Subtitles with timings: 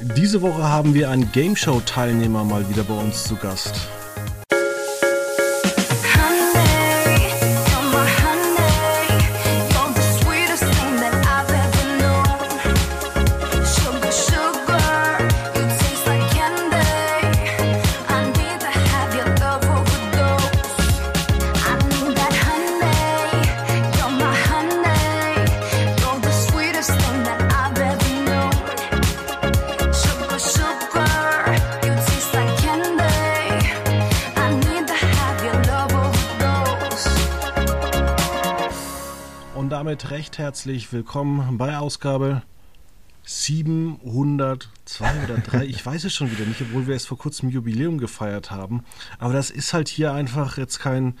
[0.00, 3.88] Diese Woche haben wir einen Game Show Teilnehmer mal wieder bei uns zu Gast.
[40.32, 42.40] Recht herzlich willkommen bei Ausgabe
[43.24, 45.66] 702 oder 3.
[45.66, 48.82] Ich weiß es schon wieder nicht, obwohl wir es vor kurzem Jubiläum gefeiert haben.
[49.18, 51.18] Aber das ist halt hier einfach jetzt kein,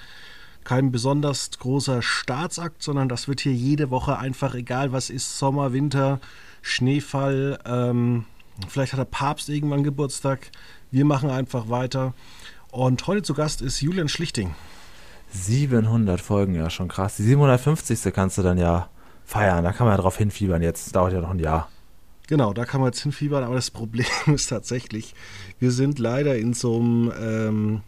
[0.64, 5.74] kein besonders großer Staatsakt, sondern das wird hier jede Woche einfach, egal was ist, Sommer,
[5.74, 6.18] Winter,
[6.62, 8.24] Schneefall, ähm,
[8.66, 10.50] vielleicht hat der Papst irgendwann Geburtstag.
[10.90, 12.14] Wir machen einfach weiter.
[12.70, 14.54] Und heute zu Gast ist Julian Schlichting.
[15.32, 17.16] 700 Folgen, ja schon krass.
[17.16, 18.10] Die 750.
[18.14, 18.88] kannst du dann ja
[19.24, 19.64] feiern.
[19.64, 20.86] Da kann man ja drauf hinfiebern jetzt.
[20.86, 21.68] Das dauert ja noch ein Jahr.
[22.28, 23.44] Genau, da kann man jetzt hinfiebern.
[23.44, 25.14] Aber das Problem ist tatsächlich,
[25.58, 27.80] wir sind leider in so einem, ähm,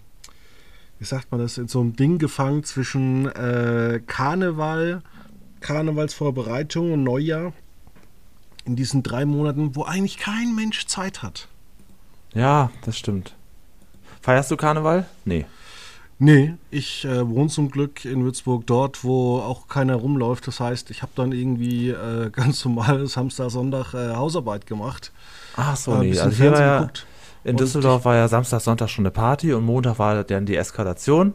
[0.98, 5.02] wie sagt man das, in so einem Ding gefangen zwischen äh, Karneval,
[5.60, 7.52] Karnevalsvorbereitung und Neujahr.
[8.66, 11.48] In diesen drei Monaten, wo eigentlich kein Mensch Zeit hat.
[12.32, 13.34] Ja, das stimmt.
[14.22, 15.06] Feierst du Karneval?
[15.26, 15.44] Nee.
[16.18, 20.46] Nee, ich äh, wohne zum Glück in Würzburg dort, wo auch keiner rumläuft.
[20.46, 25.12] Das heißt, ich habe dann irgendwie äh, ganz normal Samstag, Sonntag äh, Hausarbeit gemacht.
[25.56, 26.18] Ach so, äh, nee.
[26.18, 26.88] Also hier war ja,
[27.42, 31.34] in Düsseldorf war ja Samstag, Sonntag schon eine Party und Montag war dann die Eskalation.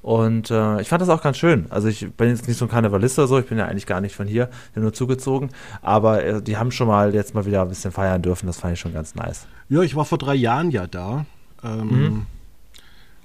[0.00, 1.66] Und äh, ich fand das auch ganz schön.
[1.70, 4.00] Also ich bin jetzt nicht so ein Karnevalist oder so, ich bin ja eigentlich gar
[4.00, 5.50] nicht von hier, bin nur zugezogen.
[5.82, 8.74] Aber äh, die haben schon mal jetzt mal wieder ein bisschen feiern dürfen, das fand
[8.74, 9.48] ich schon ganz nice.
[9.68, 11.26] Ja, ich war vor drei Jahren ja da.
[11.64, 12.26] Ähm, mhm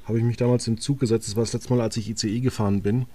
[0.05, 1.27] habe ich mich damals im Zug gesetzt.
[1.27, 3.05] Das war das letzte Mal, als ich ICE gefahren bin.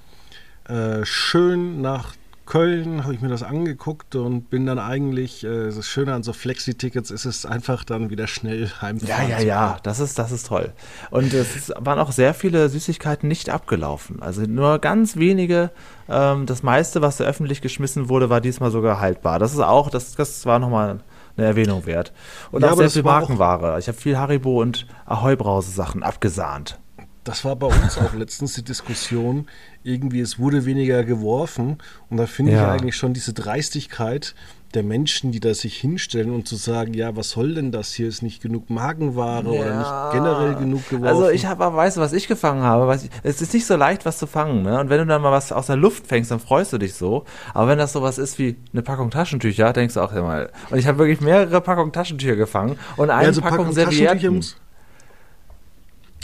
[0.68, 2.14] Äh, schön nach
[2.48, 6.32] Köln habe ich mir das angeguckt und bin dann eigentlich, äh, das Schöne an so
[6.32, 9.28] Flexi-Tickets ist es einfach dann wieder schnell heimfahren.
[9.28, 10.72] Ja, ja, ja, das ist, das ist toll.
[11.10, 14.22] Und es waren auch sehr viele Süßigkeiten nicht abgelaufen.
[14.22, 15.70] Also nur ganz wenige.
[16.08, 19.38] Ähm, das meiste, was da öffentlich geschmissen wurde, war diesmal sogar haltbar.
[19.38, 21.00] Das ist auch, das, das war nochmal
[21.38, 22.12] eine Erwähnung wert.
[22.50, 23.78] Und ja, auch sehr viel Markenware.
[23.78, 26.78] Ich habe viel Haribo und Ahoi-Brause-Sachen abgesahnt.
[27.24, 29.48] Das war bei uns auch letztens die Diskussion.
[29.88, 31.78] Irgendwie, es wurde weniger geworfen.
[32.10, 32.62] Und da finde ja.
[32.74, 34.34] ich eigentlich schon diese Dreistigkeit
[34.74, 38.06] der Menschen, die da sich hinstellen und zu sagen, ja, was soll denn das hier?
[38.06, 39.60] Ist nicht genug Magenware ja.
[39.60, 41.06] oder nicht generell genug geworfen?
[41.06, 42.94] Also ich habe, weißt du, was ich gefangen habe?
[42.94, 44.62] Ich, es ist nicht so leicht, was zu fangen.
[44.62, 44.78] Ne?
[44.78, 47.24] Und wenn du dann mal was aus der Luft fängst, dann freust du dich so.
[47.54, 50.48] Aber wenn das sowas ist wie eine Packung Taschentücher, denkst du auch immer.
[50.68, 54.44] Und ich habe wirklich mehrere Packungen Taschentücher gefangen und eine ja, also Packung, Packung Servietten.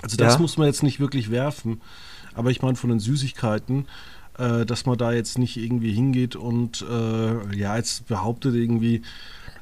[0.03, 0.41] Also das ja?
[0.41, 1.81] muss man jetzt nicht wirklich werfen.
[2.35, 3.87] Aber ich meine von den Süßigkeiten,
[4.39, 9.03] äh, dass man da jetzt nicht irgendwie hingeht und äh, ja, jetzt behauptet irgendwie,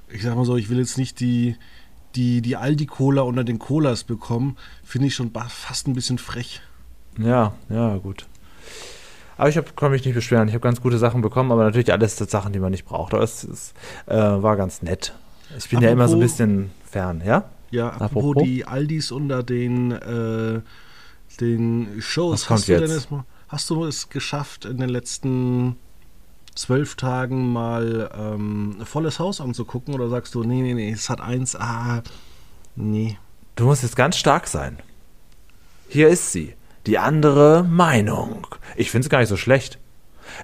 [0.08, 1.56] ich sag mal so, ich will jetzt nicht die,
[2.14, 6.60] die, die Aldi-Cola unter den Colas bekommen, finde ich schon fast ein bisschen frech.
[7.18, 8.26] Ja, ja, gut.
[9.36, 10.48] Aber ich kann mich nicht beschweren.
[10.48, 13.14] Ich habe ganz gute Sachen bekommen, aber natürlich alles Sachen, die man nicht braucht.
[13.14, 13.74] Aber es, es
[14.06, 15.14] äh, war ganz nett.
[15.58, 17.44] Ich bin apropos, ja immer so ein bisschen fern, ja?
[17.70, 18.42] Ja, apropos, apropos?
[18.44, 20.60] die Aldis unter den, äh,
[21.40, 22.42] den Shows.
[22.42, 23.10] Was hast, du jetzt?
[23.10, 25.76] Mal, hast du es geschafft, in den letzten
[26.54, 29.94] zwölf Tagen mal ähm, ein volles Haus anzugucken?
[29.94, 32.02] Oder sagst du, nee, nee, nee, es hat eins, ah,
[32.76, 33.18] nee.
[33.56, 34.78] Du musst jetzt ganz stark sein.
[35.88, 36.54] Hier ist sie.
[36.86, 38.46] Die andere Meinung.
[38.76, 39.78] Ich finde es gar nicht so schlecht.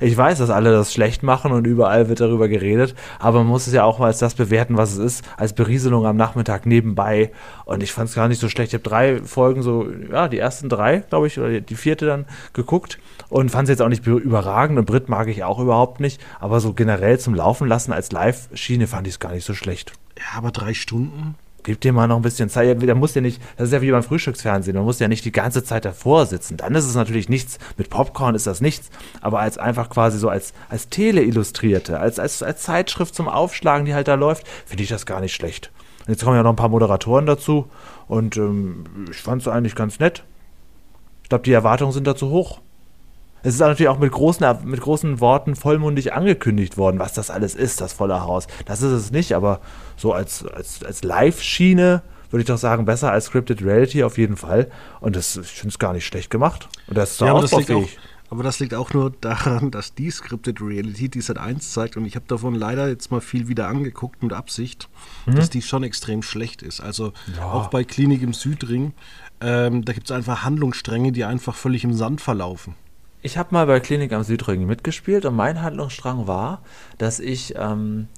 [0.01, 3.67] Ich weiß, dass alle das schlecht machen und überall wird darüber geredet, aber man muss
[3.67, 7.33] es ja auch mal als das bewerten, was es ist, als Berieselung am Nachmittag nebenbei.
[7.65, 8.73] Und ich fand es gar nicht so schlecht.
[8.73, 12.27] Ich habe drei Folgen, so, ja, die ersten drei, glaube ich, oder die vierte dann
[12.53, 12.99] geguckt
[13.29, 14.79] und fand es jetzt auch nicht überragend.
[14.79, 18.87] Und Brit mag ich auch überhaupt nicht, aber so generell zum Laufen lassen als Live-Schiene
[18.87, 19.93] fand ich es gar nicht so schlecht.
[20.19, 21.37] Ja, aber drei Stunden?
[21.69, 22.81] Gib dir mal noch ein bisschen Zeit.
[22.81, 25.33] Der muss ja nicht, das ist ja wie beim Frühstücksfernsehen, man muss ja nicht die
[25.33, 26.57] ganze Zeit davor sitzen.
[26.57, 27.59] Dann ist es natürlich nichts.
[27.77, 28.89] Mit Popcorn ist das nichts.
[29.21, 33.93] Aber als einfach quasi so als, als Tele-Illustrierte, als, als, als Zeitschrift zum Aufschlagen, die
[33.93, 35.71] halt da läuft, finde ich das gar nicht schlecht.
[36.07, 37.69] Und jetzt kommen ja noch ein paar Moderatoren dazu.
[38.07, 40.25] Und ähm, ich fand es eigentlich ganz nett.
[41.23, 42.63] Ich glaube, die Erwartungen sind da zu hoch.
[43.43, 47.55] Es ist natürlich auch mit großen, mit großen Worten vollmundig angekündigt worden, was das alles
[47.55, 48.47] ist, das volle Haus.
[48.67, 49.61] Das ist es nicht, aber
[49.97, 54.37] so als, als, als Live-Schiene würde ich doch sagen, besser als Scripted Reality auf jeden
[54.37, 54.71] Fall.
[55.01, 56.69] Und das, ich finde es gar nicht schlecht gemacht.
[56.87, 57.99] Und das ist ja, ausbaufähig.
[58.31, 62.05] Aber das liegt auch nur daran, dass die Scripted Reality, die Sat 1 zeigt, und
[62.05, 64.89] ich habe davon leider jetzt mal viel wieder angeguckt mit Absicht,
[65.25, 65.37] mhm.
[65.37, 66.81] dass die schon extrem schlecht ist.
[66.81, 67.45] Also ja.
[67.45, 68.93] auch bei Klinik im Südring,
[69.41, 72.75] ähm, da gibt es einfach Handlungsstränge, die einfach völlig im Sand verlaufen.
[73.21, 76.63] Ich habe mal bei Klinik am Südring mitgespielt und mein Handlungsstrang war,
[76.99, 78.09] dass ich ähm,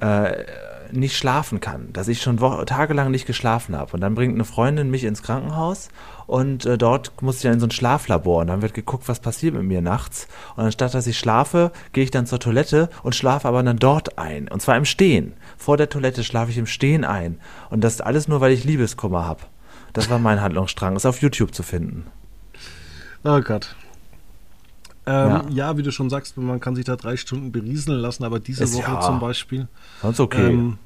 [0.00, 0.44] äh,
[0.92, 3.92] nicht schlafen kann, dass ich schon tagelang nicht geschlafen habe.
[3.92, 5.88] Und dann bringt eine Freundin mich ins Krankenhaus
[6.26, 9.20] und äh, dort muss ich dann in so ein Schlaflabor und dann wird geguckt, was
[9.20, 10.28] passiert mit mir nachts.
[10.56, 14.18] Und anstatt dass ich schlafe, gehe ich dann zur Toilette und schlafe aber dann dort
[14.18, 14.48] ein.
[14.48, 15.34] Und zwar im Stehen.
[15.56, 17.40] Vor der Toilette schlafe ich im Stehen ein.
[17.70, 19.40] Und das alles nur, weil ich Liebeskummer habe.
[19.92, 20.96] Das war mein Handlungsstrang.
[20.96, 22.06] Ist auf YouTube zu finden.
[23.24, 23.74] Oh Gott.
[25.08, 25.44] Ähm, ja.
[25.50, 25.76] ja.
[25.76, 28.74] wie du schon sagst, man kann sich da drei Stunden berieseln lassen, aber diese ist,
[28.74, 29.00] Woche ja.
[29.00, 29.68] zum Beispiel
[30.02, 30.50] Ganz okay.
[30.50, 30.78] Ähm,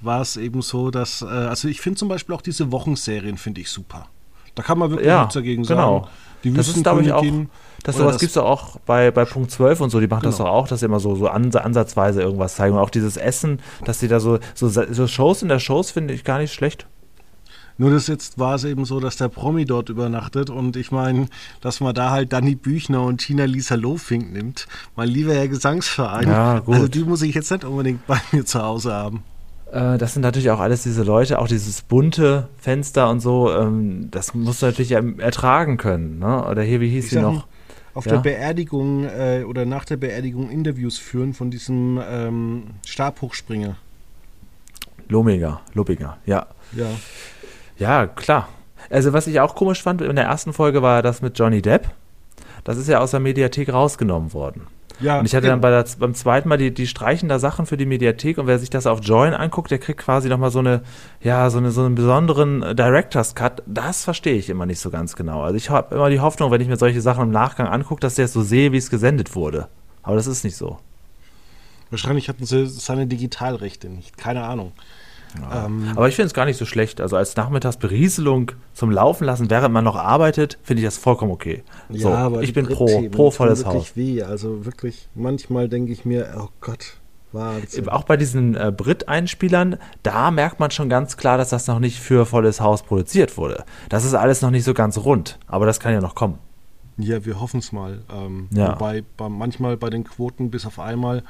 [0.00, 3.62] war es eben so, dass, äh, also ich finde zum Beispiel auch diese Wochenserien finde
[3.62, 4.08] ich super.
[4.54, 6.00] Da kann man wirklich ja, nichts dagegen genau.
[6.00, 6.10] sagen.
[6.44, 7.24] Die das ist, glaube ich, auch,
[7.84, 10.30] das sowas gibt es auch bei, bei Punkt 12 und so, die machen genau.
[10.30, 12.74] das doch auch, dass sie immer so, so ansatzweise irgendwas zeigen.
[12.74, 16.12] Und auch dieses Essen, dass sie da so, so, so Shows in der Shows finde
[16.12, 16.86] ich gar nicht schlecht.
[17.76, 21.26] Nur das jetzt war es eben so, dass der Promi dort übernachtet und ich meine,
[21.60, 24.68] dass man da halt Danny Büchner und Tina Lisa Lofink nimmt.
[24.94, 26.28] Mein lieber Herr Gesangsverein.
[26.28, 26.74] Ja, gut.
[26.74, 29.24] Also die muss ich jetzt nicht unbedingt bei mir zu Hause haben.
[29.72, 34.08] Äh, das sind natürlich auch alles diese Leute, auch dieses bunte Fenster und so, ähm,
[34.10, 36.20] das musst du natürlich ertragen können.
[36.20, 36.46] Ne?
[36.46, 37.46] Oder hier, wie hieß ich sie noch?
[37.92, 38.12] Auf ja?
[38.12, 43.76] der Beerdigung äh, oder nach der Beerdigung Interviews führen von diesem ähm, Stabhochspringer.
[45.08, 46.46] Lominger, Lobinger, ja.
[46.72, 46.86] Ja.
[47.76, 48.48] Ja, klar.
[48.90, 51.88] Also was ich auch komisch fand, in der ersten Folge war das mit Johnny Depp.
[52.64, 54.66] Das ist ja aus der Mediathek rausgenommen worden.
[55.00, 57.66] Ja, und ich hatte dann bei der, beim zweiten Mal, die, die streichen da Sachen
[57.66, 60.60] für die Mediathek und wer sich das auf Join anguckt, der kriegt quasi nochmal so
[60.60, 60.82] eine,
[61.20, 63.62] ja, so, eine, so einen besonderen Director's Cut.
[63.66, 65.42] Das verstehe ich immer nicht so ganz genau.
[65.42, 68.14] Also ich habe immer die Hoffnung, wenn ich mir solche Sachen im Nachgang angucke, dass
[68.14, 69.68] der es so sehe, wie es gesendet wurde.
[70.02, 70.78] Aber das ist nicht so.
[71.90, 74.16] Wahrscheinlich hatten sie seine Digitalrechte nicht.
[74.16, 74.72] Keine Ahnung.
[75.40, 75.66] Ja.
[75.66, 77.00] Ähm, aber ich finde es gar nicht so schlecht.
[77.00, 81.62] Also als Nachmittagsberieselung zum Laufen lassen, während man noch arbeitet, finde ich das vollkommen okay.
[81.88, 83.96] Ja, so, aber ich bin pro, pro volles Haus.
[83.96, 84.22] Weh.
[84.22, 86.98] Also wirklich, manchmal denke ich mir, oh Gott.
[87.32, 87.88] Wahnsinn.
[87.88, 91.98] Auch bei diesen äh, Brit-Einspielern, da merkt man schon ganz klar, dass das noch nicht
[91.98, 93.64] für volles Haus produziert wurde.
[93.88, 96.38] Das ist alles noch nicht so ganz rund, aber das kann ja noch kommen.
[96.96, 98.02] Ja, wir hoffen es mal.
[98.12, 98.74] Ähm, ja.
[98.74, 101.24] Wobei bei, manchmal bei den Quoten bis auf einmal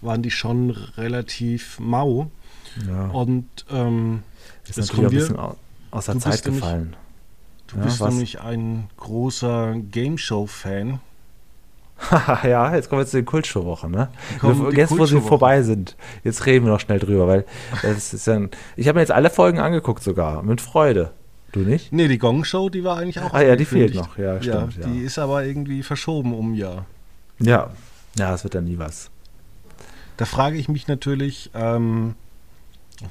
[0.00, 2.30] waren die schon relativ mau.
[2.88, 3.06] Ja.
[3.08, 4.22] Und ähm,
[4.68, 5.38] ist natürlich ein bisschen
[5.90, 6.96] aus der Zeit gefallen.
[7.68, 8.10] du ja, bist was?
[8.10, 11.00] nämlich ein großer Game Show-Fan.
[12.44, 14.08] ja, jetzt kommen wir zu den Kultshow-Wochen, ne?
[14.72, 15.96] Jetzt, wo sie vorbei sind.
[16.24, 17.44] Jetzt reden wir noch schnell drüber, weil
[17.82, 18.40] das ist ja
[18.76, 21.12] Ich habe mir jetzt alle Folgen angeguckt sogar, mit Freude.
[21.52, 21.92] Du nicht?
[21.92, 23.34] Nee, die Gong Show, die war eigentlich auch.
[23.34, 24.76] Ah ja, die fehlt noch, ja, stimmt.
[24.78, 25.06] Ja, die ja.
[25.06, 26.86] ist aber irgendwie verschoben um ein Jahr.
[27.38, 27.70] Ja,
[28.16, 29.10] ja, das wird dann nie was.
[30.16, 32.14] Da frage ich mich natürlich, ähm,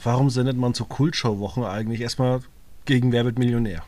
[0.04, 2.42] Warum sendet man zu Kultshow-Wochen eigentlich erstmal
[2.86, 3.84] gegen Wer wird Millionär?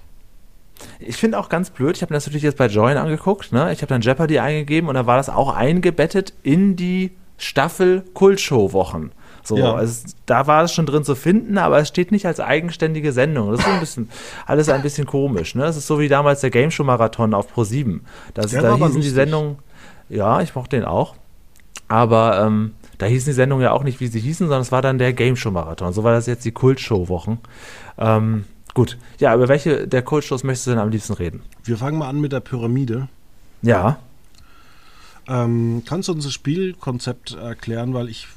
[0.99, 3.71] Ich finde auch ganz blöd, ich habe das natürlich jetzt bei Join angeguckt, ne?
[3.71, 9.11] ich habe dann Jeopardy eingegeben und da war das auch eingebettet in die Staffel Kultshow-Wochen.
[9.43, 9.73] So, ja.
[9.73, 13.49] also da war es schon drin zu finden, aber es steht nicht als eigenständige Sendung.
[13.51, 14.09] Das ist so ein bisschen,
[14.45, 15.55] alles ein bisschen komisch.
[15.55, 15.63] Ne?
[15.63, 18.05] Das ist so wie damals der Game Show Marathon auf Pro 7.
[18.33, 19.57] Das, da hießen die Sendungen,
[20.09, 21.15] ja, ich mochte den auch.
[21.87, 24.83] Aber ähm, da hießen die Sendungen ja auch nicht, wie sie hießen, sondern es war
[24.83, 25.91] dann der Game Show Marathon.
[25.91, 27.39] So war das jetzt die Kultshow-Wochen.
[27.97, 28.45] Ähm,
[28.75, 31.41] gut, ja, über welche der Kultshows möchtest du denn am liebsten reden?
[31.63, 33.07] Wir fangen mal an mit der Pyramide.
[33.63, 33.97] Ja.
[35.27, 38.27] Ähm, kannst du uns das Spielkonzept erklären, weil ich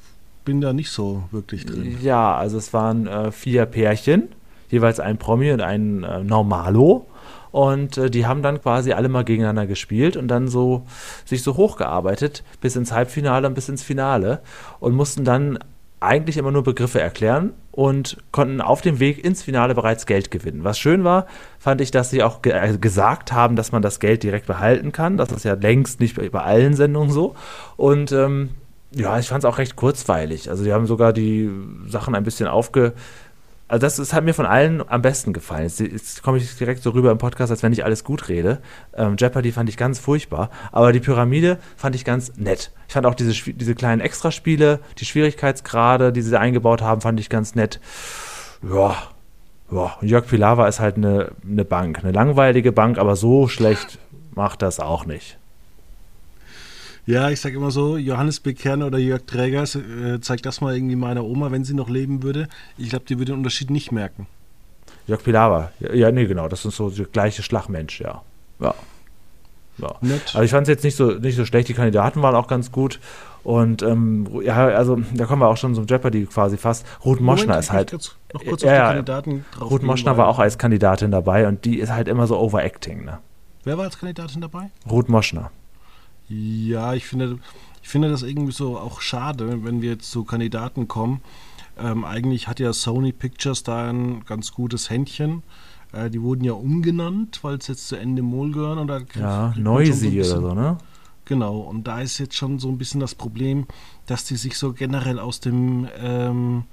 [0.47, 1.99] bin da nicht so wirklich drin.
[2.01, 4.29] Ja, also es waren äh, vier Pärchen,
[4.71, 7.07] jeweils ein Promi und ein äh, Normalo.
[7.55, 10.87] Und äh, die haben dann quasi alle mal gegeneinander gespielt und dann so
[11.25, 14.41] sich so hochgearbeitet bis ins Halbfinale und bis ins Finale
[14.81, 15.61] und mussten dann
[16.01, 20.65] eigentlich immer nur Begriffe erklären und konnten auf dem Weg ins Finale bereits Geld gewinnen.
[20.65, 21.27] Was schön war,
[21.61, 24.91] fand ich, dass sie auch ge äh, gesagt haben, dass man das Geld direkt behalten
[24.91, 25.17] kann.
[25.17, 27.37] Das ist ja längst nicht bei, allen Sendungen so.
[27.77, 28.49] Und ähm,
[28.91, 30.51] ja, ich fand es auch recht kurzweilig.
[30.51, 31.53] Also die haben sogar die
[31.87, 32.95] Sachen ein bisschen aufge
[33.67, 35.65] also das, das, hat mir von allen am besten gefallen.
[35.65, 38.61] Jetzt, jetzt komme ich direkt so rüber im Podcast, als wenn ich alles gut rede.
[38.95, 42.73] Ähm, Jeopardy fand ich ganz furchtbar, aber die Pyramide fand ich ganz nett.
[42.89, 47.31] Ich fand auch diese, diese kleinen Extraspiele, die Schwierigkeitsgrade, die sie eingebaut haben, fand ich
[47.31, 47.81] ganz nett.
[48.63, 48.97] Ja,
[49.71, 49.97] ja.
[50.01, 53.99] Und Jörg Pilawa ist halt eine, eine Bank, eine langweilige Bank, aber so schlecht
[54.35, 55.39] macht das auch nicht.
[57.07, 60.97] Ja, ich sage immer so, Johannes Beckern oder Jörg Trägers, äh, zeig das mal irgendwie
[60.97, 62.49] meiner Oma, wenn sie noch leben würde.
[62.79, 64.27] Ich glaube, die würde den Unterschied nicht merken.
[65.07, 68.23] Jörg Pilawa, ja, nee, genau, das ist so der gleiche Schlagmensch, ja.
[68.59, 68.75] Ja.
[69.79, 69.95] ja.
[70.01, 72.73] Also ich fand es jetzt nicht so, nicht so schlecht, die Kandidaten waren auch ganz
[72.73, 73.01] gut.
[73.43, 76.87] Und ähm, ja, also da kommen wir auch schon zum Jeopardy quasi fast.
[77.05, 77.91] Ruth Moschner ist halt.
[77.91, 81.47] Kurz, noch kurz ja, auf die Kandidaten drauf Ruth Moschner war auch als Kandidatin dabei
[81.47, 83.05] und die ist halt immer so overacting.
[83.05, 83.19] Ne?
[83.65, 84.71] Wer war als Kandidatin dabei?
[84.91, 85.51] Ruth Moschner.
[86.29, 87.39] Ja, ich finde,
[87.83, 91.21] ich finde das irgendwie so auch schade, wenn wir jetzt zu Kandidaten kommen.
[91.79, 95.43] Ähm, eigentlich hat ja Sony Pictures da ein ganz gutes Händchen.
[95.93, 98.79] Äh, die wurden ja umgenannt, weil es jetzt zu Ende Mol gehören.
[98.79, 100.79] Und da ja, Noisy so oder so, ne?
[101.27, 103.67] Genau, und da ist jetzt schon so ein bisschen das Problem,
[104.07, 106.65] dass die sich so generell aus dem ähm,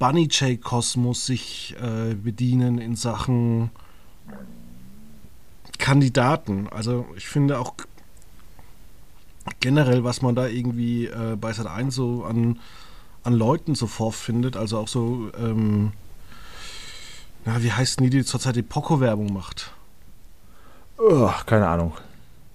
[0.00, 3.70] Bunny J Kosmos sich äh, bedienen in Sachen
[5.78, 6.68] Kandidaten.
[6.68, 7.74] Also ich finde auch
[9.60, 12.58] generell, was man da irgendwie äh, bei Sat 1 so an,
[13.22, 15.92] an Leuten so vorfindet, also auch so, ähm,
[17.44, 19.72] na, wie heißt die, die zurzeit die Poco-Werbung macht?
[20.98, 21.94] Oh, keine Ahnung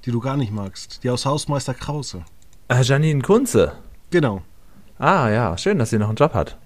[0.05, 1.03] die du gar nicht magst.
[1.03, 2.23] Die aus Hausmeister Krause.
[2.67, 3.73] Äh, Janine Kunze.
[4.11, 4.43] Genau.
[4.97, 6.57] Ah ja, schön, dass sie noch einen Job hat.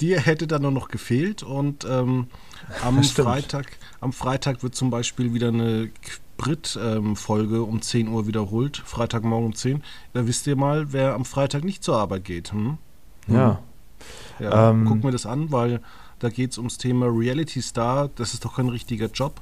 [0.00, 2.28] Die hätte dann nur noch gefehlt und ähm,
[2.82, 3.66] am, Freitag,
[4.00, 5.90] am Freitag wird zum Beispiel wieder eine
[6.38, 8.78] Brit-Folge ähm, um 10 Uhr wiederholt.
[8.86, 9.82] Freitagmorgen um 10.
[10.14, 12.52] Da wisst ihr mal, wer am Freitag nicht zur Arbeit geht.
[12.52, 12.78] Hm?
[13.26, 13.34] Hm.
[13.34, 13.58] Ja.
[14.40, 15.80] ja ähm, gucken wir das an, weil
[16.20, 18.08] da geht es ums Thema Reality Star.
[18.14, 19.40] Das ist doch kein richtiger Job.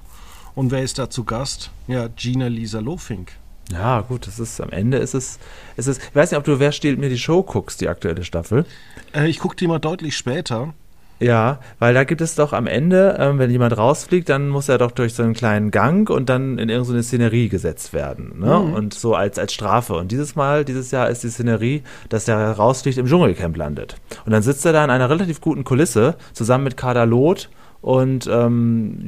[0.56, 1.70] Und wer ist da zu Gast?
[1.86, 3.32] Ja, Gina Lisa Lofink.
[3.70, 5.38] Ja, gut, das ist am Ende ist es,
[5.76, 5.98] ist es.
[5.98, 8.64] Ich weiß nicht, ob du Wer stiehlt mir die Show guckst, die aktuelle Staffel.
[9.12, 10.72] Äh, ich gucke die mal deutlich später.
[11.18, 14.78] Ja, weil da gibt es doch am Ende, ähm, wenn jemand rausfliegt, dann muss er
[14.78, 18.38] doch durch so einen kleinen Gang und dann in irgendeine Szenerie gesetzt werden.
[18.38, 18.58] Ne?
[18.58, 18.74] Mhm.
[18.74, 19.94] Und so als, als Strafe.
[19.94, 23.96] Und dieses Mal, dieses Jahr ist die Szenerie, dass der rausfliegt, im Dschungelcamp landet.
[24.26, 27.48] Und dann sitzt er da in einer relativ guten Kulisse zusammen mit Kader Loth
[27.80, 29.06] und ähm,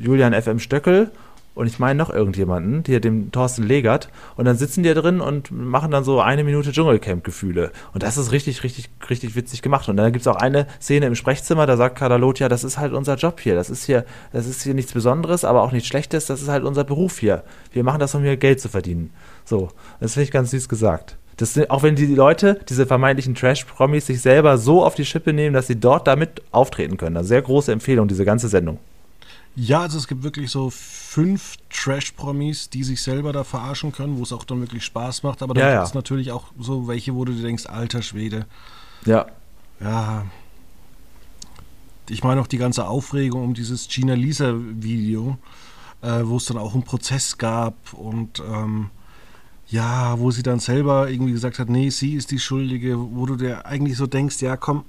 [0.00, 1.10] Julian FM Stöckel
[1.54, 4.08] und ich meine noch irgendjemanden, hier dem Thorsten Legert.
[4.36, 7.70] Und dann sitzen die da drin und machen dann so eine Minute Dschungelcamp-Gefühle.
[7.92, 9.88] Und das ist richtig, richtig, richtig witzig gemacht.
[9.88, 12.78] Und dann gibt es auch eine Szene im Sprechzimmer, da sagt Kadalot, ja, das ist
[12.78, 13.54] halt unser Job hier.
[13.54, 16.26] Das ist hier, das ist hier nichts Besonderes, aber auch nichts Schlechtes.
[16.26, 17.44] Das ist halt unser Beruf hier.
[17.72, 19.10] Wir machen das, um hier Geld zu verdienen.
[19.44, 19.68] So,
[20.00, 21.16] das finde ich ganz süß gesagt.
[21.36, 25.54] Das, auch wenn die Leute, diese vermeintlichen Trash-Promis, sich selber so auf die Schippe nehmen,
[25.54, 27.16] dass sie dort damit auftreten können.
[27.16, 28.78] Also sehr große Empfehlung, diese ganze Sendung.
[29.56, 34.22] Ja, also es gibt wirklich so fünf Trash-Promis, die sich selber da verarschen können, wo
[34.24, 35.42] es auch dann wirklich Spaß macht.
[35.42, 35.98] Aber dann ja, gibt es ja.
[35.98, 38.46] natürlich auch so welche, wo du dir denkst, alter Schwede.
[39.04, 39.26] Ja.
[39.80, 40.26] Ja.
[42.08, 45.38] Ich meine auch die ganze Aufregung um dieses Gina Lisa-Video,
[46.02, 48.90] äh, wo es dann auch einen Prozess gab und ähm,
[49.68, 53.36] ja, wo sie dann selber irgendwie gesagt hat, nee, sie ist die Schuldige, wo du
[53.36, 54.84] dir eigentlich so denkst, ja komm,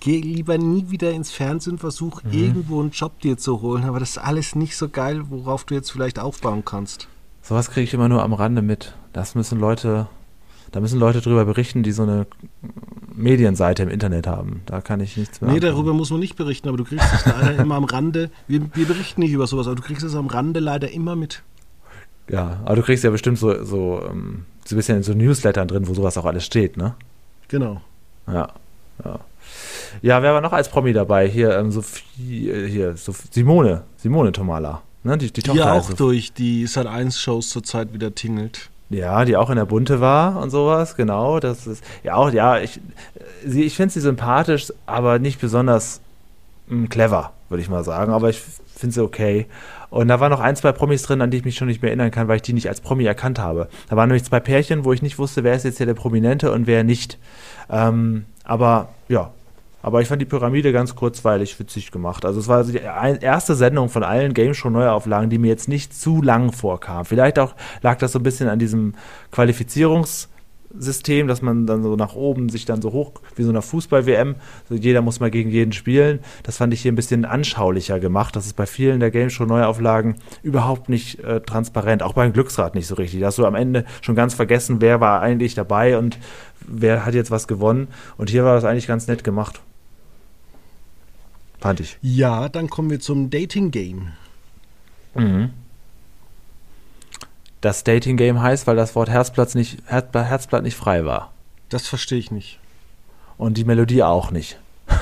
[0.00, 2.32] geh lieber nie wieder ins Fernsehen, versuch mhm.
[2.32, 5.74] irgendwo einen Job dir zu holen, aber das ist alles nicht so geil, worauf du
[5.74, 7.08] jetzt vielleicht aufbauen kannst.
[7.42, 8.94] Sowas kriege ich immer nur am Rande mit.
[9.12, 10.08] Das müssen Leute,
[10.72, 12.26] da müssen Leute drüber berichten, die so eine
[13.14, 14.62] Medienseite im Internet haben.
[14.66, 15.50] Da kann ich nichts mehr.
[15.50, 15.72] Nee, anfangen.
[15.72, 18.30] darüber muss man nicht berichten, aber du kriegst es leider immer am Rande.
[18.48, 21.42] Wir, wir berichten nicht über sowas, aber du kriegst es am Rande leider immer mit.
[22.28, 25.68] Ja, aber du kriegst ja bestimmt so, so, ähm, so ein bisschen in so Newslettern
[25.68, 26.94] drin, wo sowas auch alles steht, ne?
[27.48, 27.80] Genau.
[28.26, 28.48] Ja,
[29.04, 29.20] ja.
[30.02, 31.28] Ja, wer war noch als Promi dabei?
[31.28, 34.82] Hier, ähm, Sophie, äh, hier, Sophie, Simone, Simone Tomala.
[35.04, 35.18] Ne?
[35.18, 38.70] Die, die, die ja auch durch die Sat 1 Shows zurzeit wieder tingelt.
[38.88, 41.40] Ja, die auch in der Bunte war und sowas, genau.
[41.40, 42.80] Das ist ja auch, ja, ich,
[43.44, 46.00] sie, ich finde sie sympathisch, aber nicht besonders
[46.68, 48.12] mh, hm, clever, würde ich mal sagen.
[48.12, 49.46] Aber ich finde sie okay.
[49.90, 51.90] Und da waren noch ein, zwei Promis drin, an die ich mich schon nicht mehr
[51.90, 53.68] erinnern kann, weil ich die nicht als Promi erkannt habe.
[53.88, 56.52] Da waren nämlich zwei Pärchen, wo ich nicht wusste, wer ist jetzt hier der Prominente
[56.52, 57.18] und wer nicht.
[57.70, 59.32] Ähm, aber ja,
[59.82, 62.24] aber ich fand die Pyramide ganz kurzweilig witzig gemacht.
[62.24, 65.94] Also es war die erste Sendung von allen Game Show Neuauflagen, die mir jetzt nicht
[65.94, 67.04] zu lang vorkam.
[67.04, 68.94] Vielleicht auch lag das so ein bisschen an diesem
[69.32, 70.28] Qualifizierungs-
[70.78, 74.36] System, dass man dann so nach oben sich dann so hoch wie so einer Fußball-WM,
[74.68, 76.20] so jeder muss mal gegen jeden spielen.
[76.42, 78.36] Das fand ich hier ein bisschen anschaulicher gemacht.
[78.36, 82.02] Das ist bei vielen der Game Show Neuauflagen überhaupt nicht äh, transparent.
[82.02, 83.20] Auch beim Glücksrad nicht so richtig.
[83.20, 86.18] Da hast du am Ende schon ganz vergessen, wer war eigentlich dabei und
[86.66, 87.88] wer hat jetzt was gewonnen.
[88.16, 89.60] Und hier war das eigentlich ganz nett gemacht.
[91.58, 91.98] Fand ich.
[92.02, 94.08] Ja, dann kommen wir zum Dating Game.
[95.14, 95.50] Mhm
[97.60, 101.32] das Dating Game heißt, weil das Wort Herzblatt nicht, Herzblatt nicht frei war.
[101.68, 102.58] Das verstehe ich nicht.
[103.38, 104.58] Und die Melodie auch nicht.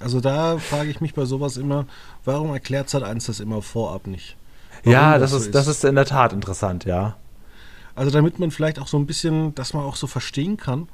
[0.00, 1.86] Also da frage ich mich bei sowas immer,
[2.26, 4.36] warum erklärt Sat 1 das immer vorab nicht?
[4.82, 7.16] Warum ja, das, das ist, so ist, das ist in der Tat interessant, ja.
[7.94, 10.88] Also damit man vielleicht auch so ein bisschen, dass man auch so verstehen kann.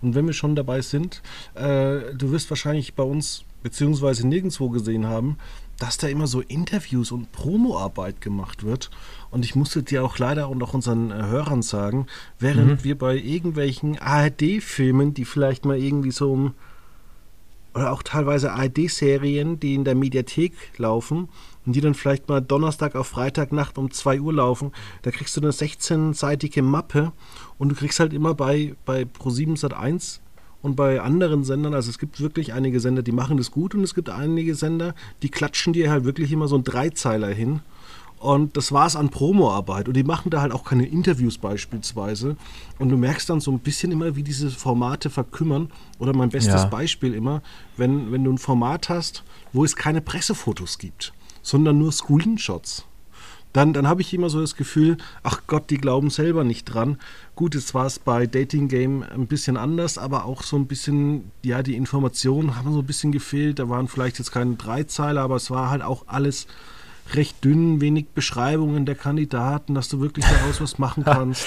[0.00, 1.20] Und wenn wir schon dabei sind,
[1.54, 5.38] äh, du wirst wahrscheinlich bei uns beziehungsweise nirgendwo gesehen haben,
[5.78, 8.90] dass da immer so Interviews und Promoarbeit gemacht wird.
[9.30, 12.06] Und ich musste dir auch leider und auch unseren äh, Hörern sagen,
[12.38, 12.84] während mhm.
[12.84, 16.54] wir bei irgendwelchen ARD-Filmen, die vielleicht mal irgendwie so um
[17.74, 21.28] oder auch teilweise ARD-Serien, die in der Mediathek laufen
[21.66, 24.70] und die dann vielleicht mal Donnerstag auf Freitagnacht um 2 Uhr laufen,
[25.02, 27.10] da kriegst du eine 16-seitige Mappe
[27.58, 30.20] und du kriegst halt immer bei, bei Pro7 Sat1
[30.64, 33.82] und bei anderen Sendern, also es gibt wirklich einige Sender, die machen das gut und
[33.84, 37.60] es gibt einige Sender, die klatschen dir halt wirklich immer so einen Dreizeiler hin
[38.24, 39.86] und das war es an Promoarbeit.
[39.86, 42.38] Und die machen da halt auch keine Interviews beispielsweise.
[42.78, 45.70] Und du merkst dann so ein bisschen immer, wie diese Formate verkümmern.
[45.98, 46.64] Oder mein bestes ja.
[46.64, 47.42] Beispiel immer,
[47.76, 52.86] wenn, wenn du ein Format hast, wo es keine Pressefotos gibt, sondern nur Screenshots.
[53.54, 56.98] Dann, dann habe ich immer so das Gefühl, ach Gott, die glauben selber nicht dran.
[57.36, 61.30] Gut, jetzt war es bei Dating Game ein bisschen anders, aber auch so ein bisschen,
[61.42, 63.60] ja, die Informationen haben so ein bisschen gefehlt.
[63.60, 66.48] Da waren vielleicht jetzt keine Dreizeiler, aber es war halt auch alles
[67.12, 71.46] recht dünn, wenig Beschreibungen der Kandidaten, dass du wirklich daraus was machen kannst.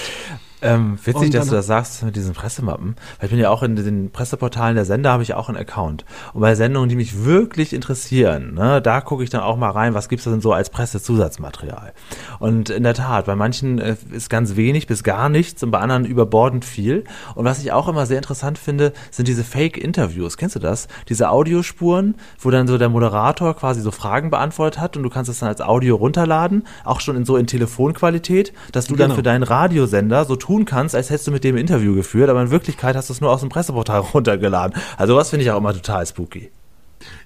[0.62, 2.96] Ähm, witzig, dass du das sagst mit diesen Pressemappen.
[3.20, 6.04] Weil ich bin ja auch in den Presseportalen der Sender, habe ich auch einen Account.
[6.34, 9.94] Und bei Sendungen, die mich wirklich interessieren, ne, da gucke ich dann auch mal rein,
[9.94, 11.94] was gibt es denn so als Pressezusatzmaterial.
[12.40, 15.80] Und in der Tat, bei manchen äh, ist ganz wenig bis gar nichts und bei
[15.80, 17.04] anderen überbordend viel.
[17.36, 20.38] Und was ich auch immer sehr interessant finde, sind diese Fake-Interviews.
[20.38, 20.88] Kennst du das?
[21.08, 25.30] Diese Audiospuren, wo dann so der Moderator quasi so Fragen beantwortet hat und du kannst
[25.30, 29.10] es dann als Audio runterladen, auch schon in so in Telefonqualität, dass du genau.
[29.10, 32.30] dann für deinen Radiosender so tun kannst, als hättest du mit dem ein Interview geführt,
[32.30, 34.82] aber in Wirklichkeit hast du es nur aus dem Presseportal runtergeladen.
[34.98, 36.52] Also was finde ich auch immer total spooky.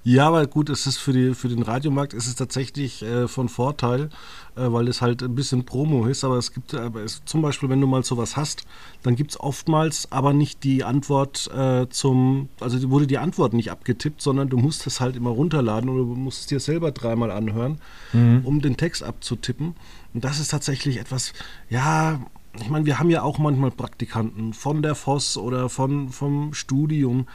[0.04, 3.48] Ja, aber gut, es ist für, die, für den Radiomarkt ist es tatsächlich äh, von
[3.48, 4.10] Vorteil,
[4.56, 6.26] äh, weil es halt ein bisschen Promo ist.
[6.26, 8.66] Aber es gibt, aber es, zum Beispiel, wenn du mal sowas hast,
[9.04, 13.72] dann gibt es oftmals aber nicht die Antwort äh, zum, also wurde die Antwort nicht
[13.72, 17.32] abgetippt, sondern du musst es halt immer runterladen oder du musst es dir selber dreimal
[17.32, 17.80] anhören,
[18.12, 18.42] mhm.
[18.44, 19.76] um den Text abzutippen.
[20.14, 21.32] Und das ist tatsächlich etwas,
[21.70, 22.20] ja,
[22.60, 27.28] ich meine, wir haben ja auch manchmal Praktikanten von der FOS oder von, vom Studium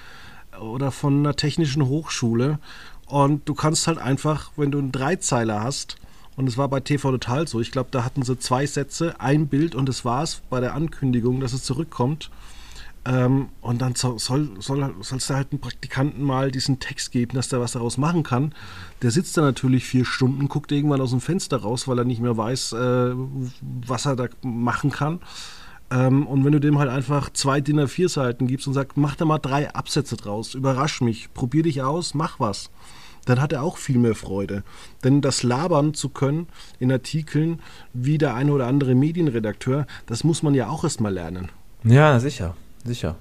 [0.61, 2.59] oder von einer technischen Hochschule.
[3.07, 5.97] Und du kannst halt einfach, wenn du einen Dreizeiler hast,
[6.37, 9.47] und es war bei TV Total so, ich glaube, da hatten sie zwei Sätze, ein
[9.49, 12.31] Bild und das war's bei der Ankündigung, dass es zurückkommt.
[13.07, 17.37] Ähm, und dann soll, soll, soll, sollst du halt einen Praktikanten mal diesen Text geben,
[17.37, 18.53] dass der was daraus machen kann.
[19.01, 22.21] Der sitzt da natürlich vier Stunden, guckt irgendwann aus dem Fenster raus, weil er nicht
[22.21, 23.15] mehr weiß, äh,
[23.87, 25.21] was er da machen kann.
[25.89, 29.15] Ähm, und wenn du dem halt einfach zwei DIN A4 Seiten gibst und sagst, mach
[29.15, 32.71] da mal drei Absätze draus, überrasch mich, probier dich aus, mach was
[33.25, 34.63] dann hat er auch viel mehr Freude.
[35.03, 36.47] Denn das labern zu können
[36.79, 37.61] in Artikeln
[37.93, 41.49] wie der eine oder andere Medienredakteur, das muss man ja auch erstmal lernen.
[41.83, 42.55] Ja, sicher
[42.87, 43.17] sicher.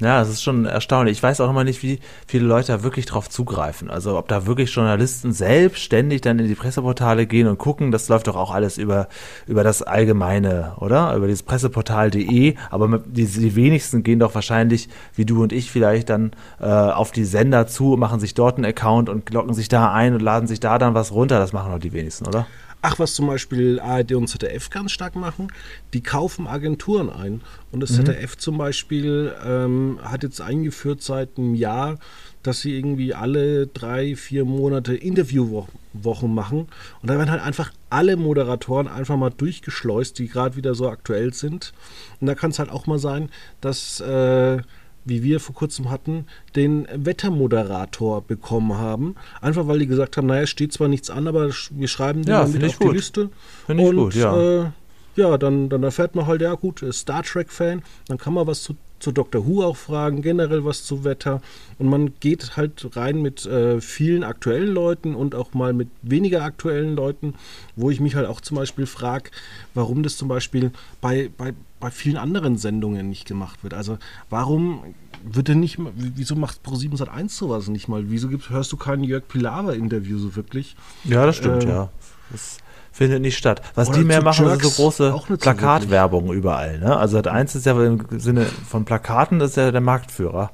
[0.00, 1.18] Ja, das ist schon erstaunlich.
[1.18, 3.90] Ich weiß auch immer nicht, wie viele Leute da wirklich drauf zugreifen.
[3.90, 8.26] Also ob da wirklich Journalisten selbstständig dann in die Presseportale gehen und gucken, das läuft
[8.26, 9.08] doch auch alles über,
[9.46, 11.14] über das Allgemeine, oder?
[11.14, 12.54] Über dieses Presseportal.de.
[12.70, 17.12] Aber die, die, wenigsten gehen doch wahrscheinlich, wie du und ich vielleicht, dann äh, auf
[17.12, 20.48] die Sender zu, machen sich dort einen Account und locken sich da ein und laden
[20.48, 21.38] sich da dann was runter.
[21.38, 22.46] Das machen doch die wenigsten, oder?
[22.82, 25.48] Ach, was zum Beispiel ARD und ZDF ganz stark machen,
[25.92, 27.42] die kaufen Agenturen ein.
[27.72, 28.06] Und das mhm.
[28.06, 31.98] ZDF zum Beispiel ähm, hat jetzt eingeführt seit einem Jahr,
[32.42, 36.68] dass sie irgendwie alle drei, vier Monate Interviewwochen machen.
[37.02, 41.34] Und da werden halt einfach alle Moderatoren einfach mal durchgeschleust, die gerade wieder so aktuell
[41.34, 41.74] sind.
[42.20, 43.28] Und da kann es halt auch mal sein,
[43.60, 44.62] dass äh,
[45.04, 49.14] wie wir vor kurzem hatten, den Wettermoderator bekommen haben.
[49.40, 52.46] Einfach weil die gesagt haben, naja, steht zwar nichts an, aber wir schreiben den ja,
[52.46, 52.92] mit auf gut.
[52.92, 53.30] die Liste.
[53.66, 54.62] Finde ich gut, ja.
[54.62, 54.70] Äh,
[55.16, 58.76] ja, dann, dann erfährt man halt, ja gut, Star Trek-Fan, dann kann man was zu,
[59.00, 61.42] zu Doctor Who auch fragen, generell was zu Wetter.
[61.78, 66.42] Und man geht halt rein mit äh, vielen aktuellen Leuten und auch mal mit weniger
[66.42, 67.34] aktuellen Leuten,
[67.76, 69.30] wo ich mich halt auch zum Beispiel frage,
[69.74, 73.74] warum das zum Beispiel bei, bei, bei vielen anderen Sendungen nicht gemacht wird.
[73.74, 78.10] Also warum wird denn nicht, wieso macht Pro7 Sat 1 sowas nicht mal?
[78.10, 80.76] Wieso gibt, hörst du keinen Jörg Pilawa-Interview so wirklich?
[81.04, 81.90] Ja, das stimmt, äh, ja.
[82.30, 82.58] Das
[82.92, 83.62] findet nicht statt.
[83.74, 86.78] Was die mehr machen, sind so große Plakatwerbung überall.
[86.78, 86.96] Ne?
[86.96, 90.50] Also Sat 1 ist ja im Sinne von Plakaten ist ja der Marktführer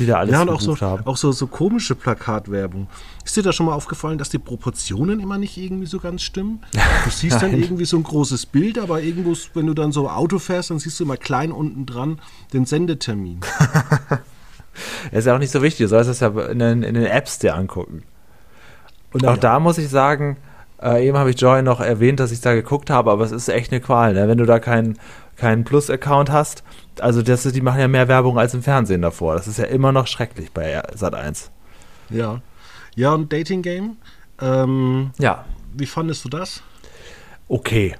[0.00, 1.06] die da alles ja, und auch so, haben.
[1.06, 2.88] Auch so, so komische Plakatwerbung.
[3.24, 6.60] Ist dir da schon mal aufgefallen, dass die Proportionen immer nicht irgendwie so ganz stimmen?
[7.04, 10.38] Du siehst dann irgendwie so ein großes Bild, aber irgendwo, wenn du dann so Auto
[10.38, 12.20] fährst, dann siehst du immer klein unten dran
[12.52, 13.40] den Sendetermin.
[15.10, 17.38] ist ja auch nicht so wichtig, du sollst das ja in den, in den Apps
[17.38, 18.02] dir angucken.
[19.12, 19.40] Und auch ja.
[19.40, 20.36] da muss ich sagen,
[20.82, 23.48] äh, eben habe ich Joy noch erwähnt, dass ich da geguckt habe, aber es ist
[23.48, 24.28] echt eine Qual, ne?
[24.28, 24.98] wenn du da keinen
[25.36, 26.62] keinen Plus-Account hast.
[27.00, 29.34] Also das, die machen ja mehr Werbung als im Fernsehen davor.
[29.34, 31.50] Das ist ja immer noch schrecklich bei Sat 1.
[32.10, 32.42] Ja.
[32.94, 33.96] Ja, und Dating Game.
[34.40, 36.62] Ähm, Ja, wie fandest du das?
[37.48, 37.96] okay.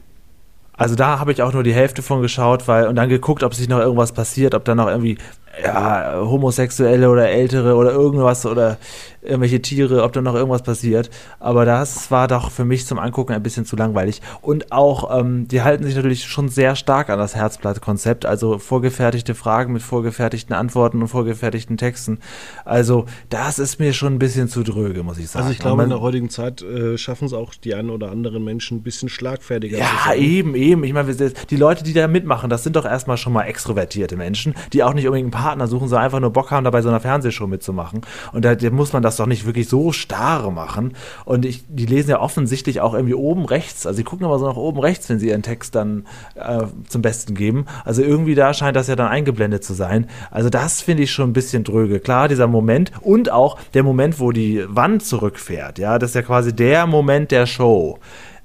[0.72, 3.54] Also da habe ich auch nur die Hälfte von geschaut, weil und dann geguckt, ob
[3.54, 5.18] sich noch irgendwas passiert, ob da noch irgendwie
[5.62, 8.78] ja, Homosexuelle oder Ältere oder irgendwas oder
[9.22, 11.10] irgendwelche Tiere, ob da noch irgendwas passiert.
[11.38, 14.22] Aber das war doch für mich zum Angucken ein bisschen zu langweilig.
[14.40, 19.34] Und auch, ähm, die halten sich natürlich schon sehr stark an das Herzblatt-Konzept, also vorgefertigte
[19.34, 22.18] Fragen mit vorgefertigten Antworten und vorgefertigten Texten.
[22.64, 25.44] Also das ist mir schon ein bisschen zu dröge, muss ich sagen.
[25.44, 28.42] Also ich glaube, in der heutigen Zeit äh, schaffen es auch die einen oder anderen
[28.42, 30.82] Menschen ein bisschen schlagfertiger Ja, eben, eben.
[30.84, 34.54] Ich meine, die Leute, die da mitmachen, das sind doch erstmal schon mal extrovertierte Menschen,
[34.72, 36.88] die auch nicht unbedingt einen Partner suchen, sondern einfach nur Bock haben, da bei so
[36.88, 38.02] einer Fernsehshow mitzumachen.
[38.32, 40.94] Und da, da muss man das doch nicht wirklich so starr machen.
[41.24, 43.86] Und ich, die lesen ja offensichtlich auch irgendwie oben rechts.
[43.86, 47.02] Also sie gucken aber so nach oben rechts, wenn sie ihren Text dann äh, zum
[47.02, 47.66] Besten geben.
[47.84, 50.06] Also irgendwie da scheint das ja dann eingeblendet zu sein.
[50.30, 52.00] Also das finde ich schon ein bisschen dröge.
[52.00, 55.78] Klar, dieser Moment und auch der Moment, wo die Wand zurückfährt.
[55.78, 57.98] Ja, das ist ja quasi der Moment der Show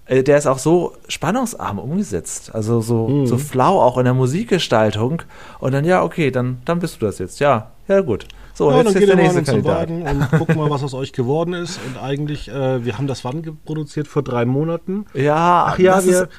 [0.08, 2.54] der ist auch so spannungsarm umgesetzt.
[2.54, 3.26] Also so, Mhm.
[3.28, 5.22] so flau auch in der Musikgestaltung.
[5.60, 7.40] Und dann, ja, okay, dann, dann bist du das jetzt.
[7.40, 8.28] Ja, ja, gut.
[8.54, 9.90] So, Ja, und dann jetzt geht der mal nächste Kandidat.
[9.90, 11.80] Wagen und gucken mal, was aus euch geworden ist.
[11.88, 14.08] Und eigentlich, äh, wir haben das wann produziert?
[14.08, 15.06] Vor drei Monaten.
[15.14, 16.30] Ja, Ach ja, das wir,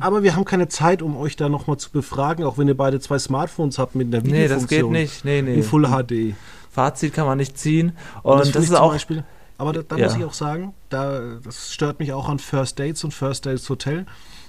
[0.00, 2.98] aber wir haben keine Zeit, um euch da nochmal zu befragen, auch wenn ihr beide
[2.98, 4.92] zwei Smartphones habt mit einer nee, das geht Videofunktion.
[4.92, 5.24] nicht.
[5.24, 5.54] Nee, nee.
[5.54, 6.34] In Full HD.
[6.70, 7.92] Fazit kann man nicht ziehen.
[8.24, 8.92] Und, das, finde ich ist auch.
[8.92, 9.22] Beispiel,
[9.58, 10.06] aber da, da Ja.
[10.06, 13.68] muss ich auch sagen, da, das stört mich auch an First Dates und First Dates
[13.68, 14.06] Hotel,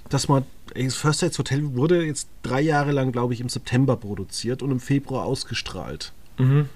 [0.07, 0.43] dass man,
[0.73, 4.63] ey, das First Dates Hotel wurde jetzt drei Jahre lang, glaube ich, im September produziert
[4.63, 6.13] und im Februar ausgestrahlt.
[6.37, 6.69] Mhm.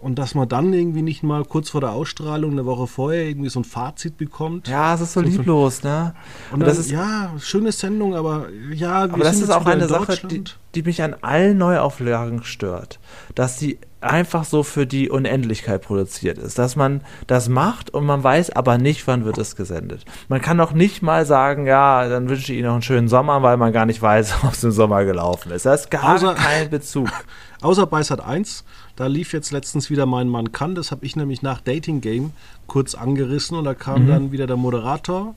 [0.00, 3.48] Und dass man dann irgendwie nicht mal kurz vor der Ausstrahlung, eine Woche vorher, irgendwie
[3.48, 4.68] so ein Fazit bekommt.
[4.68, 6.14] Ja, es ist so So- lieblos, ne?
[6.52, 9.88] Und das dann, ist- ja, schöne Sendung, aber ja, Aber das ist auch eine in
[9.88, 10.44] Sache, die,
[10.74, 12.98] die mich an allen Neuauflagen stört.
[13.34, 16.58] Dass sie einfach so für die Unendlichkeit produziert ist.
[16.58, 20.04] Dass man das macht und man weiß aber nicht, wann wird es gesendet.
[20.28, 23.42] Man kann doch nicht mal sagen, ja, dann wünsche ich Ihnen noch einen schönen Sommer,
[23.42, 25.66] weil man gar nicht weiß, ob es im Sommer gelaufen ist.
[25.66, 27.08] Da ist gar Außer- kein Bezug.
[27.62, 28.64] Außer bei Sat 1,
[28.96, 30.74] da lief jetzt letztens wieder mein Mann kann.
[30.74, 32.32] Das habe ich nämlich nach Dating Game
[32.66, 34.08] kurz angerissen und da kam Mhm.
[34.08, 35.34] dann wieder der Moderator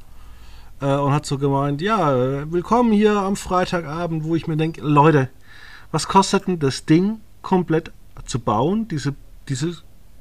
[0.81, 5.29] äh, und hat so gemeint: Ja, willkommen hier am Freitagabend, wo ich mir denke: Leute,
[5.91, 7.91] was kostet denn das Ding komplett
[8.27, 8.87] zu bauen?
[8.87, 9.15] Diese,
[9.49, 9.77] diese,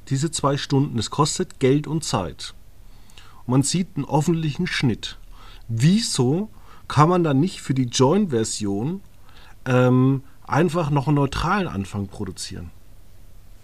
[0.08, 0.98] diese zwei Stunden.
[0.98, 2.54] Es kostet Geld und Zeit.
[3.46, 5.18] Man sieht einen öffentlichen Schnitt.
[5.68, 6.48] Wieso
[6.88, 9.00] kann man dann nicht für die Join-Version
[9.66, 12.70] ähm, einfach noch einen neutralen Anfang produzieren?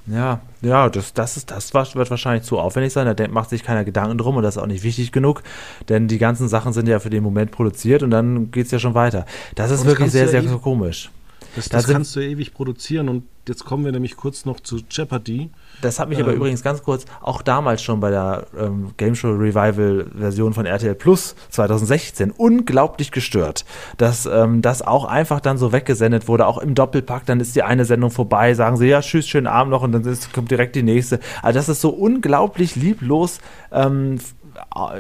[0.06, 3.14] Ja, ja, das, das, ist, das wird wahrscheinlich zu aufwendig sein.
[3.14, 5.42] Da macht sich keiner Gedanken drum und das ist auch nicht wichtig genug,
[5.88, 8.80] denn die ganzen Sachen sind ja für den Moment produziert und dann geht es ja
[8.80, 9.26] schon weiter.
[9.54, 11.10] Das ist das wirklich du sehr, sehr eben- komisch.
[11.56, 14.60] Das, Da das sind- kannst du ewig produzieren und jetzt kommen wir nämlich kurz noch
[14.60, 15.50] zu Jeopardy.
[15.80, 16.36] Das hat mich aber Ähm.
[16.36, 20.94] übrigens ganz kurz auch damals schon bei der ähm, Game Show Revival Version von RTL
[20.94, 23.64] Plus 2016 unglaublich gestört,
[23.96, 27.26] dass ähm, das auch einfach dann so weggesendet wurde, auch im Doppelpack.
[27.26, 30.04] Dann ist die eine Sendung vorbei, sagen sie ja tschüss, schönen Abend noch und dann
[30.04, 31.18] ist, kommt direkt die nächste.
[31.42, 33.40] Also das ist so unglaublich lieblos
[33.72, 34.41] ähm, äh,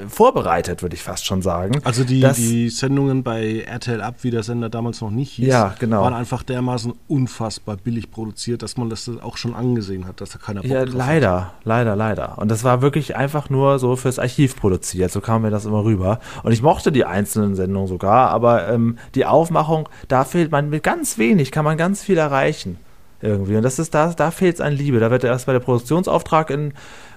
[0.08, 1.80] vorbereitet, würde ich fast schon sagen.
[1.84, 5.48] Also die, Das- die Sendungen bei RTL Up, wie der Sender damals noch nicht hieß,
[5.48, 6.02] Ja, genau.
[6.02, 10.38] waren einfach dermaßen unfassbar billig produziert, dass man das auch schon angesehen hat, dass da
[10.38, 12.38] keiner Bock Ja, leider, leider, leider.
[12.38, 15.10] Und das war wirklich einfach nur so fürs Archiv produziert.
[15.10, 16.20] So kam mir das immer rüber.
[16.42, 20.82] Und ich mochte die einzelnen Sendungen sogar, aber ähm, die Aufmachung, da fehlt man mit
[20.82, 22.78] ganz wenig, kann man ganz viel erreichen.
[23.24, 23.54] Irgendwie.
[23.56, 24.98] Und das ist da, da fehlt es an Liebe.
[24.98, 26.72] Da wird erst bei der Produktionsauftrag in,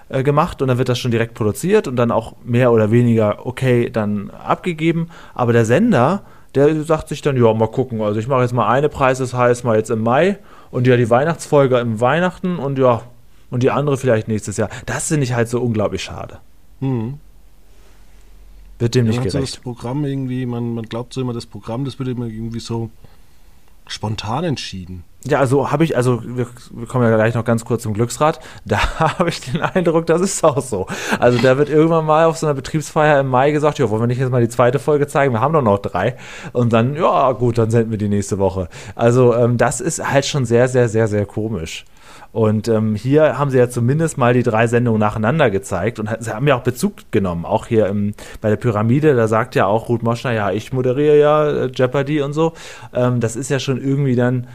[0.08, 3.46] äh, gemacht und dann wird das schon direkt produziert und dann auch mehr oder weniger
[3.46, 5.08] okay dann abgegeben.
[5.34, 6.22] Aber der Sender,
[6.54, 8.00] der sagt sich dann, ja, mal gucken.
[8.00, 10.38] Also ich mache jetzt mal eine Preis, das heißt mal jetzt im Mai
[10.70, 13.02] und ja die Weihnachtsfolge im Weihnachten und ja,
[13.50, 14.70] und die andere vielleicht nächstes Jahr.
[14.86, 16.38] Das finde ich halt so unglaublich schade.
[16.80, 17.18] Mhm.
[18.78, 19.62] Wird dem Man nicht so das gerecht.
[19.62, 22.90] Programm irgendwie, man, man glaubt so immer, das Programm, das wird immer irgendwie so
[23.86, 25.04] spontan entschieden.
[25.24, 28.40] Ja, also habe ich, also wir, wir kommen ja gleich noch ganz kurz zum Glücksrad.
[28.64, 30.86] Da habe ich den Eindruck, das ist auch so.
[31.18, 34.06] Also da wird irgendwann mal auf so einer Betriebsfeier im Mai gesagt, ja, wollen wir
[34.06, 35.32] nicht jetzt mal die zweite Folge zeigen?
[35.32, 36.16] Wir haben doch noch drei.
[36.52, 38.68] Und dann, ja, gut, dann senden wir die nächste Woche.
[38.94, 41.84] Also ähm, das ist halt schon sehr, sehr, sehr, sehr komisch.
[42.36, 46.34] Und ähm, hier haben sie ja zumindest mal die drei Sendungen nacheinander gezeigt und sie
[46.34, 47.46] haben ja auch Bezug genommen.
[47.46, 51.18] Auch hier im, bei der Pyramide, da sagt ja auch Ruth Moschner, ja, ich moderiere
[51.18, 52.52] ja äh, Jeopardy und so.
[52.92, 54.48] Ähm, das ist ja schon irgendwie dann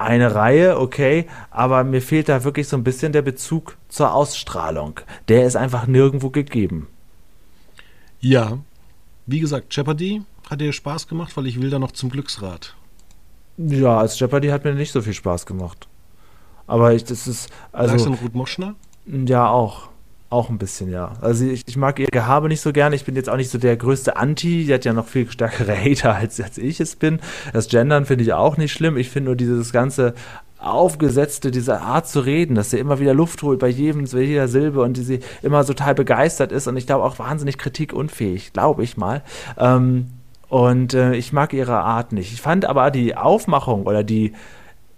[0.00, 5.00] eine Reihe, okay, aber mir fehlt da wirklich so ein bisschen der Bezug zur Ausstrahlung.
[5.28, 6.88] Der ist einfach nirgendwo gegeben.
[8.20, 8.58] Ja.
[9.26, 12.74] Wie gesagt, Jeopardy hat dir Spaß gemacht, weil ich will da noch zum Glücksrad.
[13.56, 15.86] Ja, als Jeopardy hat mir nicht so viel Spaß gemacht.
[16.66, 18.74] Aber ich, das ist, Also, Lag's an Ruth Moschner?
[19.06, 19.89] ja, auch.
[20.30, 21.14] Auch ein bisschen, ja.
[21.20, 22.94] Also ich, ich, mag ihr Gehabe nicht so gerne.
[22.94, 24.64] Ich bin jetzt auch nicht so der größte Anti.
[24.64, 27.18] Sie hat ja noch viel stärkere Hater, als, als ich es bin.
[27.52, 28.96] Das Gendern finde ich auch nicht schlimm.
[28.96, 30.14] Ich finde nur dieses ganze
[30.60, 34.46] aufgesetzte, diese Art zu reden, dass sie immer wieder Luft holt bei jedem, bei jeder
[34.46, 38.84] Silbe und die sie immer total begeistert ist und ich glaube auch wahnsinnig kritikunfähig, glaube
[38.84, 39.22] ich mal.
[39.58, 40.08] Ähm,
[40.48, 42.32] und äh, ich mag ihre Art nicht.
[42.32, 44.34] Ich fand aber die Aufmachung oder die,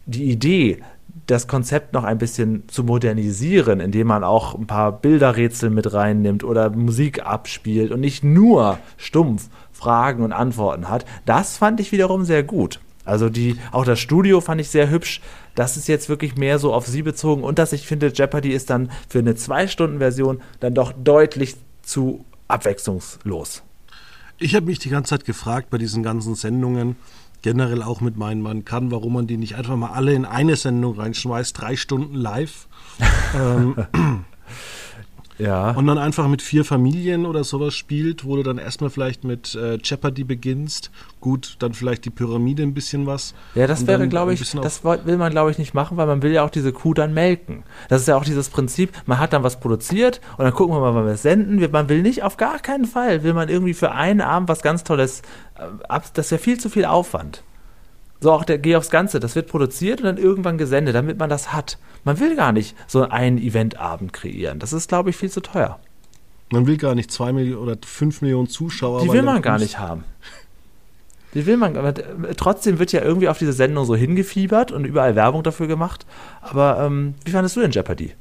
[0.07, 0.83] die Idee,
[1.27, 6.45] das Konzept noch ein bisschen zu modernisieren, indem man auch ein paar Bilderrätsel mit reinnimmt
[6.45, 12.25] oder Musik abspielt und nicht nur stumpf Fragen und Antworten hat, das fand ich wiederum
[12.25, 12.81] sehr gut.
[13.05, 15.21] Also die, auch das Studio fand ich sehr hübsch.
[15.55, 18.71] Das ist jetzt wirklich mehr so auf sie bezogen und dass ich finde, Jeopardy ist
[18.71, 23.63] dann für eine Zwei-Stunden-Version dann doch deutlich zu abwechslungslos.
[24.39, 26.97] Ich habe mich die ganze Zeit gefragt bei diesen ganzen Sendungen,
[27.43, 30.57] generell auch mit meinen Mann kann, warum man die nicht einfach mal alle in eine
[30.57, 32.69] Sendung reinschmeißt, drei Stunden live.
[33.37, 33.77] ähm,
[35.43, 35.73] ja.
[35.73, 39.55] Und dann einfach mit vier Familien oder sowas spielt, wo du dann erstmal vielleicht mit
[39.55, 40.91] äh, Jeopardy beginnst.
[41.21, 43.35] Gut, dann vielleicht die Pyramide ein bisschen was.
[43.55, 46.33] Ja, das wäre, glaube ich, das will man, glaube ich, nicht machen, weil man will
[46.33, 47.65] ja auch diese Kuh dann melken.
[47.89, 50.81] Das ist ja auch dieses Prinzip, man hat dann was produziert und dann gucken wir
[50.81, 51.61] mal, wann wir es senden.
[51.73, 54.85] Man will nicht, auf gar keinen Fall, will man irgendwie für einen Abend was ganz
[54.85, 55.23] Tolles,
[55.59, 57.43] äh, das ist ja viel zu viel Aufwand.
[58.21, 61.29] So auch der Geh aufs Ganze, das wird produziert und dann irgendwann gesendet, damit man
[61.29, 61.79] das hat.
[62.05, 64.59] Man will gar nicht so einen Eventabend kreieren.
[64.59, 65.79] Das ist, glaube ich, viel zu teuer.
[66.51, 69.03] Man will gar nicht zwei Millionen oder fünf Millionen Zuschauer.
[69.03, 70.05] Die will man gar nicht haben.
[71.35, 71.95] Die will man, aber
[72.37, 76.05] trotzdem wird ja irgendwie auf diese Sendung so hingefiebert und überall Werbung dafür gemacht.
[76.43, 78.13] Aber ähm, wie fandest du denn Jeopardy?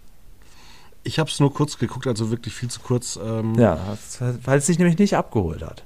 [1.04, 3.20] Ich habe es nur kurz geguckt, also wirklich viel zu kurz.
[3.22, 3.98] Ähm ja,
[4.46, 5.84] weil es sich nämlich nicht abgeholt hat.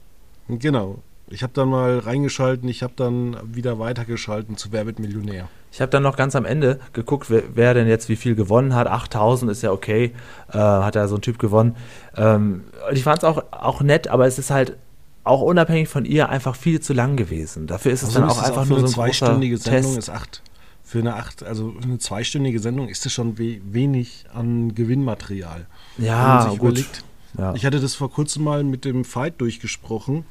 [0.48, 1.00] Genau.
[1.28, 5.50] Ich habe dann mal reingeschalten, ich habe dann wieder weitergeschalten zu Wer wird Millionär.
[5.72, 8.76] Ich habe dann noch ganz am Ende geguckt, wer, wer, denn jetzt wie viel gewonnen
[8.76, 8.88] hat.
[8.88, 10.14] 8000 ist ja okay,
[10.52, 11.76] äh, hat ja so ein Typ gewonnen.
[12.16, 14.78] Ähm, ich fand es auch, auch nett, aber es ist halt
[15.24, 17.66] auch unabhängig von ihr einfach viel zu lang gewesen.
[17.66, 19.98] Dafür ist es also dann auch einfach auch nur so ein zweistündige Sendung Test.
[19.98, 20.44] ist acht.
[20.84, 25.66] Für eine acht, also eine zweistündige Sendung ist es schon we wenig an Gewinnmaterial.
[25.98, 26.60] Ja, gut.
[26.60, 27.04] Überlegt,
[27.38, 27.56] ja.
[27.56, 30.26] Ich hatte das vor kurzem mal mit dem Fight durchgesprochen.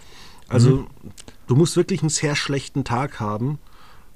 [0.49, 0.87] Also mhm.
[1.47, 3.59] du musst wirklich einen sehr schlechten Tag haben,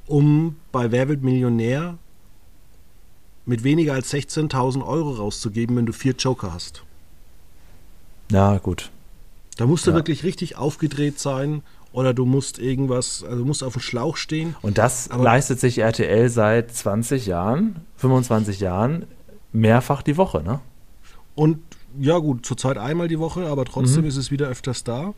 [0.06, 1.98] um bei Wer wird Millionär
[3.46, 6.82] mit weniger als 16.000 Euro rauszugeben, wenn du vier Joker hast.
[8.30, 8.90] Ja, gut.
[9.56, 9.96] Da musst du ja.
[9.96, 11.62] wirklich richtig aufgedreht sein
[11.92, 14.54] oder du musst irgendwas, also du musst auf dem Schlauch stehen.
[14.60, 19.06] Und das Aber leistet sich RTL seit 20 Jahren, 25 Jahren
[19.52, 20.60] mehrfach die Woche, ne?
[21.34, 21.58] Und
[21.98, 24.08] ja gut, zurzeit einmal die Woche, aber trotzdem mhm.
[24.08, 25.14] ist es wieder öfters da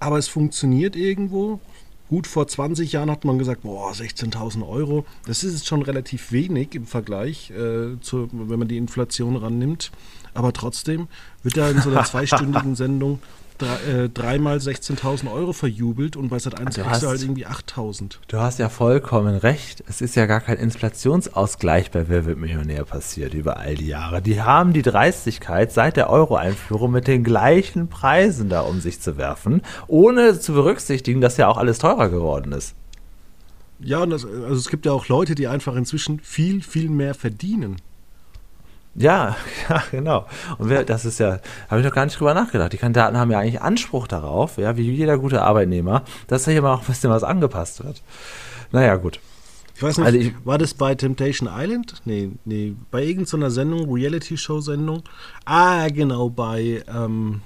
[0.00, 1.60] aber es funktioniert irgendwo.
[2.08, 6.74] Gut, vor 20 Jahren hat man gesagt, boah, 16.000 Euro, das ist schon relativ wenig
[6.74, 9.90] im Vergleich, äh, zu, wenn man die Inflation rannimmt.
[10.34, 11.08] Aber trotzdem
[11.42, 13.20] wird da in so einer zweistündigen Sendung
[13.58, 18.18] drei, äh, dreimal 16.000 Euro verjubelt und bei Sat 1 kriegst du halt irgendwie 8.000.
[18.28, 19.84] Du hast ja vollkommen recht.
[19.88, 24.22] Es ist ja gar kein Inflationsausgleich bei Wer wird Millionär passiert über all die Jahre.
[24.22, 29.16] Die haben die Dreistigkeit, seit der Euro-Einführung mit den gleichen Preisen da um sich zu
[29.16, 32.74] werfen, ohne zu berücksichtigen, dass ja auch alles teurer geworden ist.
[33.80, 37.14] Ja, und das, also es gibt ja auch Leute, die einfach inzwischen viel, viel mehr
[37.14, 37.76] verdienen.
[38.94, 39.36] Ja,
[39.68, 40.26] ja, genau.
[40.58, 42.72] Und wer, das ist ja, habe ich noch gar nicht drüber nachgedacht.
[42.72, 46.62] Die Kandidaten haben ja eigentlich Anspruch darauf, ja, wie jeder gute Arbeitnehmer, dass da hier
[46.62, 48.02] mal auch ein bisschen was angepasst wird.
[48.72, 49.20] Naja, gut.
[49.76, 51.94] Ich weiß nicht, also ich, war das bei Temptation Island?
[52.04, 55.02] Nee, nee, bei irgendeiner Sendung, Reality-Show-Sendung.
[55.44, 57.40] Ah, genau, bei, ähm,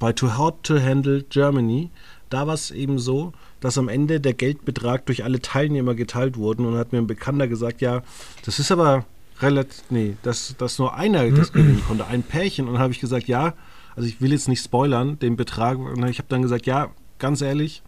[0.00, 1.90] bei Too Hot to Handle Germany.
[2.30, 6.64] Da war es eben so, dass am Ende der Geldbetrag durch alle Teilnehmer geteilt wurde
[6.64, 8.02] und hat mir ein Bekannter gesagt, ja,
[8.44, 9.04] das ist aber
[9.40, 12.66] relativ, nee, dass, dass nur einer das gewinnen konnte, ein Pärchen.
[12.66, 13.54] Und dann habe ich gesagt, ja,
[13.96, 15.78] also ich will jetzt nicht spoilern, den Betrag.
[15.78, 17.82] Und ich habe dann gesagt, ja, ganz ehrlich,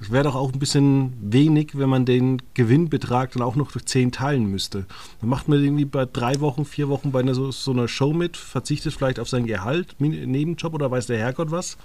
[0.00, 3.86] es wäre doch auch ein bisschen wenig, wenn man den Gewinnbetrag dann auch noch durch
[3.86, 4.86] zehn teilen müsste.
[5.20, 8.12] Dann macht man irgendwie bei drei Wochen, vier Wochen bei einer, so, so einer Show
[8.12, 11.76] mit, verzichtet vielleicht auf sein Gehalt, Nebenjob oder weiß der Herrgott was.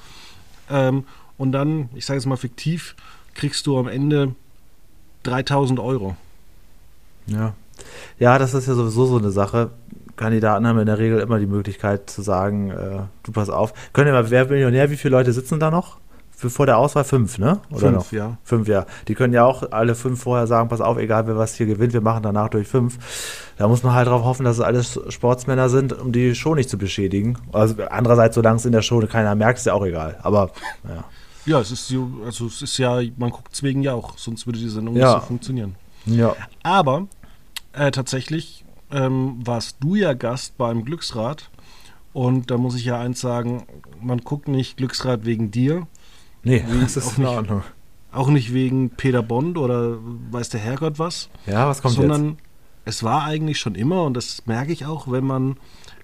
[0.70, 1.06] Ähm,
[1.38, 2.96] und dann, ich sage es mal fiktiv,
[3.36, 4.36] kriegst du am Ende
[5.24, 6.18] 3000 Euro.
[7.28, 7.54] Ja,
[8.18, 9.72] ja, das ist ja sowieso so eine Sache.
[10.16, 13.74] Kandidaten haben in der Regel immer die Möglichkeit zu sagen, äh, du pass auf.
[13.94, 15.98] Können wir mal, wer Millionär, wie viele Leute sitzen da noch?
[16.32, 17.60] Für, vor der Auswahl fünf, ne?
[17.70, 18.12] Oder fünf, noch?
[18.12, 18.38] ja.
[18.44, 18.86] Fünf, ja.
[19.08, 21.94] Die können ja auch alle fünf vorher sagen, pass auf, egal wer was hier gewinnt,
[21.94, 22.98] wir machen danach durch fünf.
[23.58, 26.70] Da muss man halt darauf hoffen, dass es alles Sportsmänner sind, um die Show nicht
[26.70, 27.38] zu beschädigen.
[27.52, 30.18] Also andererseits, solange es in der Show keiner merkt, ist ja auch egal.
[30.22, 30.52] Aber,
[30.88, 31.04] ja.
[31.46, 31.94] Ja, es ist,
[32.26, 35.14] also es ist ja, man guckt es wegen ja auch, sonst würde die Sendung ja.
[35.14, 35.76] nicht so funktionieren.
[36.06, 36.36] Ja.
[36.64, 37.08] Aber
[37.74, 41.50] äh, tatsächlich ähm, warst du ja Gast beim Glücksrad.
[42.14, 43.68] Und da muss ich ja eins sagen,
[44.02, 45.88] man guckt nicht Glücksrad wegen dir.
[46.44, 47.64] Nee, das ist in Ordnung.
[48.12, 49.98] Auch nicht wegen Peter Bond oder
[50.32, 51.30] weiß der Herrgott was.
[51.46, 52.40] Ja, was kommt sondern jetzt?
[52.86, 55.58] es war eigentlich schon immer, und das merke ich auch, wenn man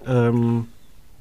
[0.06, 0.68] ähm,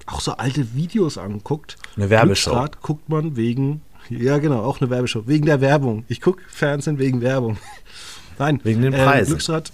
[0.07, 1.77] auch so alte Videos anguckt.
[1.97, 2.51] Eine Werbeshow.
[2.51, 3.81] Glücksrad guckt man wegen,
[4.11, 6.05] ja genau, auch eine Werbeshow, wegen der Werbung.
[6.09, 7.57] Ich gucke Fernsehen wegen Werbung.
[8.39, 9.23] Nein, wegen den Preisen.
[9.23, 9.73] Äh, Glücksrad,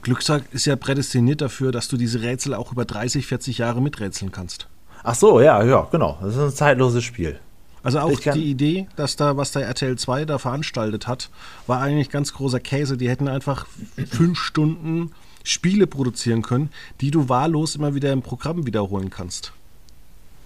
[0.00, 4.32] Glücksrad ist ja prädestiniert dafür, dass du diese Rätsel auch über 30, 40 Jahre miträtseln
[4.32, 4.68] kannst.
[5.04, 6.18] Ach so, ja, ja, genau.
[6.22, 7.38] Das ist ein zeitloses Spiel.
[7.82, 11.30] Also auch die Idee, dass da, was der RTL 2 da veranstaltet hat,
[11.66, 12.96] war eigentlich ganz großer Käse.
[12.96, 13.66] Die hätten einfach
[14.08, 15.10] fünf Stunden
[15.42, 19.52] Spiele produzieren können, die du wahllos immer wieder im Programm wiederholen kannst.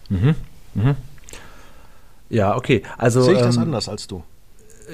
[0.09, 0.35] Mhm.
[0.75, 0.95] Mhm.
[2.31, 2.83] Ja, okay.
[2.97, 4.25] Also, Sehe ich das ähm, anders als du?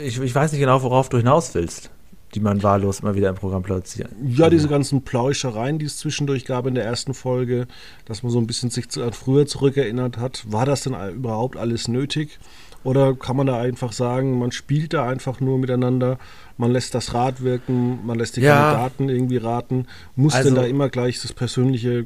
[0.02, 1.91] Ich, ich weiß nicht genau, worauf du hinaus willst
[2.34, 4.10] die man wahllos immer wieder im Programm platziert.
[4.24, 7.66] Ja, diese ganzen Pläuschereien, die es zwischendurch gab in der ersten Folge,
[8.06, 10.44] dass man so ein bisschen sich zu, früher zurückerinnert hat.
[10.50, 12.38] War das denn überhaupt alles nötig?
[12.84, 16.18] Oder kann man da einfach sagen, man spielt da einfach nur miteinander,
[16.56, 18.54] man lässt das Rad wirken, man lässt die ja.
[18.54, 19.86] Kandidaten irgendwie raten?
[20.16, 22.04] Muss also, denn da immer gleich das Persönliche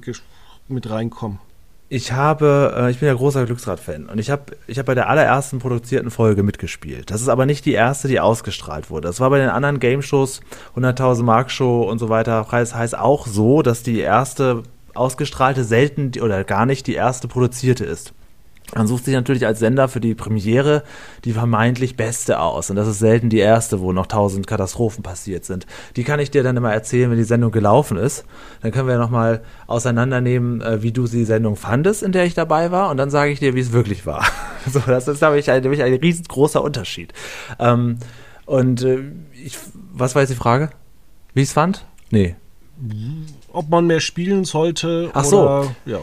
[0.68, 1.38] mit reinkommen?
[1.88, 5.08] Ich habe, äh, ich bin ja großer Glücksrad-Fan und ich habe ich hab bei der
[5.08, 7.10] allerersten produzierten Folge mitgespielt.
[7.10, 9.06] Das ist aber nicht die erste, die ausgestrahlt wurde.
[9.08, 10.40] Das war bei den anderen Game-Shows,
[10.76, 16.12] 100.000 Mark Show und so weiter, Preis heißt auch so, dass die erste ausgestrahlte selten
[16.20, 18.12] oder gar nicht die erste produzierte ist.
[18.74, 20.82] Man sucht sich natürlich als Sender für die Premiere
[21.24, 22.68] die vermeintlich beste aus.
[22.68, 25.66] Und das ist selten die erste, wo noch tausend Katastrophen passiert sind.
[25.94, 28.24] Die kann ich dir dann immer erzählen, wenn die Sendung gelaufen ist.
[28.62, 32.72] Dann können wir nochmal auseinandernehmen, äh, wie du die Sendung fandest, in der ich dabei
[32.72, 32.90] war.
[32.90, 34.24] Und dann sage ich dir, wie es wirklich war.
[34.70, 37.12] so, das ist, glaube ich, ein, ein riesengroßer Unterschied.
[37.60, 37.98] Ähm,
[38.46, 38.98] und äh,
[39.32, 39.58] ich,
[39.92, 40.70] was war jetzt die Frage?
[41.34, 41.86] Wie ich es fand?
[42.10, 42.34] Nee.
[43.52, 45.10] Ob man mehr spielen sollte.
[45.14, 45.42] Ach so.
[45.42, 45.98] Oder, ja.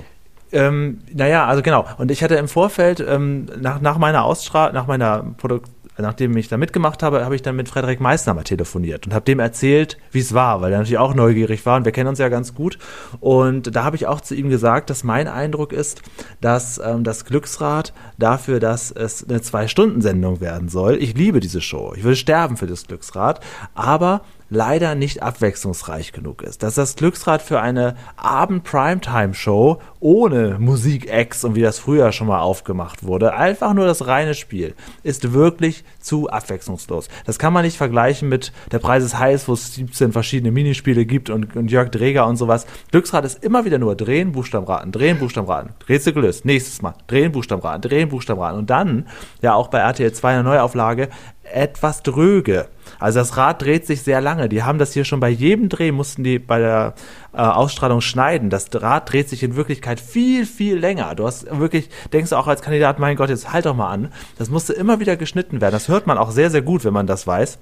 [0.54, 1.86] Ähm, naja, also genau.
[1.98, 6.48] Und ich hatte im Vorfeld, ähm, nach, nach meiner Ausstrahlung, nach meiner Produktion, nachdem ich
[6.48, 9.98] da mitgemacht habe, habe ich dann mit Frederik Meissner mal telefoniert und habe dem erzählt,
[10.12, 12.56] wie es war, weil er natürlich auch neugierig war und wir kennen uns ja ganz
[12.56, 12.80] gut.
[13.20, 16.02] Und da habe ich auch zu ihm gesagt, dass mein Eindruck ist,
[16.42, 20.98] dass ähm, das Glücksrad dafür, dass es eine Zwei-Stunden-Sendung werden soll.
[21.02, 21.94] Ich liebe diese Show.
[21.96, 23.40] Ich würde sterben für das Glücksrad.
[23.76, 24.22] Aber
[24.54, 26.64] leider nicht abwechslungsreich genug ist.
[26.64, 33.04] Dass das Glücksrad für eine Abend-Primetime-Show ohne Musik-Acts und wie das früher schon mal aufgemacht
[33.04, 37.08] wurde, einfach nur das reine Spiel, ist wirklich zu abwechslungslos.
[37.26, 41.06] Das kann man nicht vergleichen mit Der Preis ist heiß, wo es 17 verschiedene Minispiele
[41.06, 42.66] gibt und, und Jörg Dreger und sowas.
[42.92, 47.82] Glücksrad ist immer wieder nur drehen, Buchstabenraten, drehen, Buchstabenraten, Rätsel gelöst, nächstes Mal, drehen, Buchstabenraten,
[47.82, 49.08] drehen, Buchstabenraten und dann,
[49.42, 51.10] ja auch bei RTL 2 eine Neuauflage,
[51.44, 52.68] etwas dröge.
[53.04, 54.48] Also das Rad dreht sich sehr lange.
[54.48, 56.94] Die haben das hier schon bei jedem Dreh, mussten die bei der
[57.34, 58.50] äh, Ausstrahlung schneiden.
[58.50, 61.14] Das Rad dreht sich in Wirklichkeit viel, viel länger.
[61.14, 64.14] Du hast wirklich, denkst du auch als Kandidat, mein Gott, jetzt halt doch mal an.
[64.38, 65.74] Das musste immer wieder geschnitten werden.
[65.74, 67.60] Das hört man auch sehr, sehr gut, wenn man das weiß.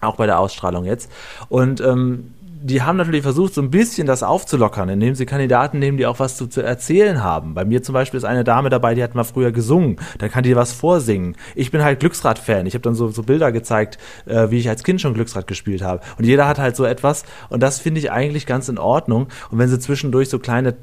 [0.00, 1.08] Auch bei der Ausstrahlung jetzt.
[1.48, 2.31] Und ähm,
[2.62, 6.18] die haben natürlich versucht, so ein bisschen das aufzulockern, indem sie Kandidaten nehmen, die auch
[6.20, 7.54] was zu, zu, erzählen haben.
[7.54, 9.96] Bei mir zum Beispiel ist eine Dame dabei, die hat mal früher gesungen.
[10.18, 11.36] Dann kann die was vorsingen.
[11.54, 12.66] Ich bin halt Glücksrad-Fan.
[12.66, 15.82] Ich habe dann so, so Bilder gezeigt, äh, wie ich als Kind schon Glücksrad gespielt
[15.82, 16.02] habe.
[16.18, 17.24] Und jeder hat halt so etwas.
[17.48, 19.28] Und das finde ich eigentlich ganz in Ordnung.
[19.50, 20.76] Und wenn sie zwischendurch so kleine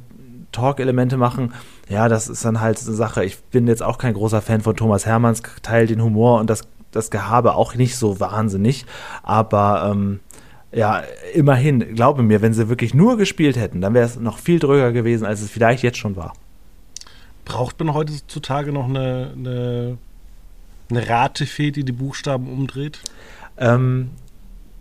[0.52, 1.54] Talk-Elemente machen,
[1.88, 3.24] ja, das ist dann halt eine Sache.
[3.24, 6.62] Ich bin jetzt auch kein großer Fan von Thomas Hermanns, teilt den Humor und das,
[6.92, 8.86] das Gehabe auch nicht so wahnsinnig.
[9.24, 10.20] Aber ähm,
[10.72, 11.02] ja,
[11.34, 14.92] immerhin, glaube mir, wenn sie wirklich nur gespielt hätten, dann wäre es noch viel dröger
[14.92, 16.34] gewesen, als es vielleicht jetzt schon war.
[17.46, 19.98] Braucht man heutzutage noch eine, eine,
[20.92, 23.00] eine Ratefee, die die Buchstaben umdreht?
[23.58, 24.12] Ähm,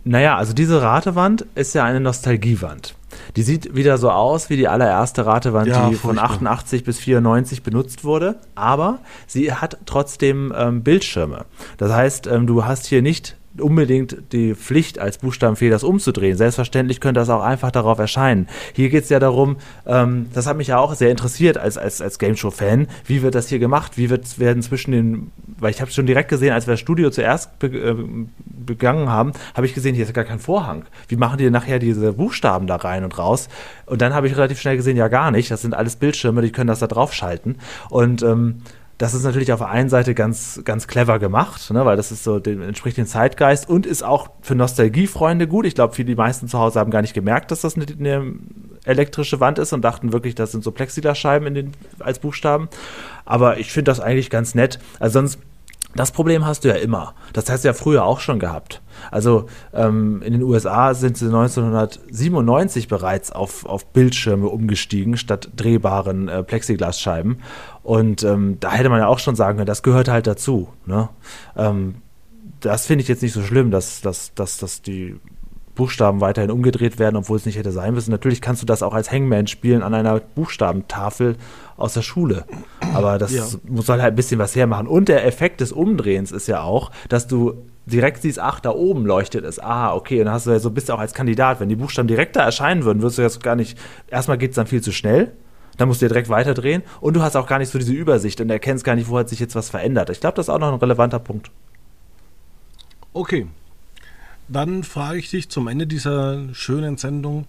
[0.03, 2.95] naja, also diese Ratewand ist ja eine Nostalgiewand.
[3.35, 6.27] Die sieht wieder so aus wie die allererste Ratewand, ja, die furchtbar.
[6.27, 11.45] von 88 bis 94 benutzt wurde, aber sie hat trotzdem ähm, Bildschirme.
[11.77, 16.37] Das heißt, ähm, du hast hier nicht unbedingt die Pflicht, als Buchstabenfehler das umzudrehen.
[16.37, 18.47] Selbstverständlich könnte das auch einfach darauf erscheinen.
[18.73, 22.01] Hier geht es ja darum, ähm, das hat mich ja auch sehr interessiert als, als,
[22.01, 23.97] als Game Show-Fan, wie wird das hier gemacht?
[23.97, 27.09] Wie wird, werden zwischen den, weil ich habe schon direkt gesehen, als wir das Studio
[27.09, 27.95] zuerst be, äh,
[28.45, 30.85] begangen haben, habe ich gesehen, hier ist gar kein Vorhang.
[31.07, 33.49] Wie machen die nachher diese Buchstaben da rein und raus?
[33.85, 36.51] Und dann habe ich relativ schnell gesehen, ja gar nicht, das sind alles Bildschirme, die
[36.51, 37.57] können das da draufschalten.
[37.89, 38.61] Und ähm,
[38.99, 42.25] das ist natürlich auf der einen Seite ganz, ganz clever gemacht, ne, weil das ist
[42.25, 45.65] so, den, entspricht dem Zeitgeist und ist auch für Nostalgiefreunde gut.
[45.65, 48.33] Ich glaube, die meisten zu Hause haben gar nicht gemerkt, dass das eine, eine
[48.83, 52.67] elektrische Wand ist und dachten wirklich, das sind so Plexiglasscheiben in den, als Buchstaben.
[53.23, 54.79] Aber ich finde das eigentlich ganz nett.
[54.99, 55.39] Also sonst
[55.95, 57.15] Das Problem hast du ja immer.
[57.33, 58.81] Das hast du ja früher auch schon gehabt.
[59.11, 66.27] Also ähm, in den USA sind sie 1997 bereits auf, auf Bildschirme umgestiegen statt drehbaren
[66.27, 67.41] äh, Plexiglasscheiben.
[67.89, 70.67] Und ähm, da hätte man ja auch schon sagen können, das gehört halt dazu.
[70.85, 71.09] Ne?
[71.57, 71.95] Ähm,
[72.59, 75.15] das finde ich jetzt nicht so schlimm, dass, dass, dass, dass die
[75.73, 78.11] Buchstaben weiterhin umgedreht werden, obwohl es nicht hätte sein müssen.
[78.11, 81.35] Natürlich kannst du das auch als Hangman spielen an einer Buchstabentafel
[81.77, 82.45] aus der Schule.
[82.93, 83.43] Aber das ja.
[83.77, 84.85] soll halt ein bisschen was hermachen.
[84.85, 87.55] Und der Effekt des Umdrehens ist ja auch, dass du
[87.87, 89.57] direkt siehst, ach, da oben leuchtet es.
[89.57, 91.59] Ah, okay, und dann hast du ja so bist du auch als Kandidat.
[91.59, 93.79] Wenn die Buchstaben direkt da erscheinen würden, würdest du jetzt gar nicht.
[94.11, 95.31] Erstmal geht es dann viel zu schnell.
[95.79, 98.41] Dann musst du dir direkt weiterdrehen und du hast auch gar nicht so diese Übersicht
[98.41, 100.09] und erkennst gar nicht, wo hat sich jetzt was verändert.
[100.09, 101.49] Ich glaube, das ist auch noch ein relevanter Punkt.
[103.13, 103.47] Okay.
[104.49, 107.45] Dann frage ich dich zum Ende dieser schönen Sendung,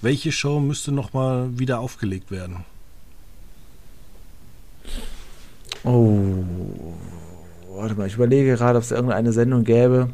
[0.00, 2.64] welche Show müsste nochmal wieder aufgelegt werden?
[5.82, 6.44] Oh,
[7.74, 10.08] warte mal, ich überlege gerade, ob es irgendeine Sendung gäbe,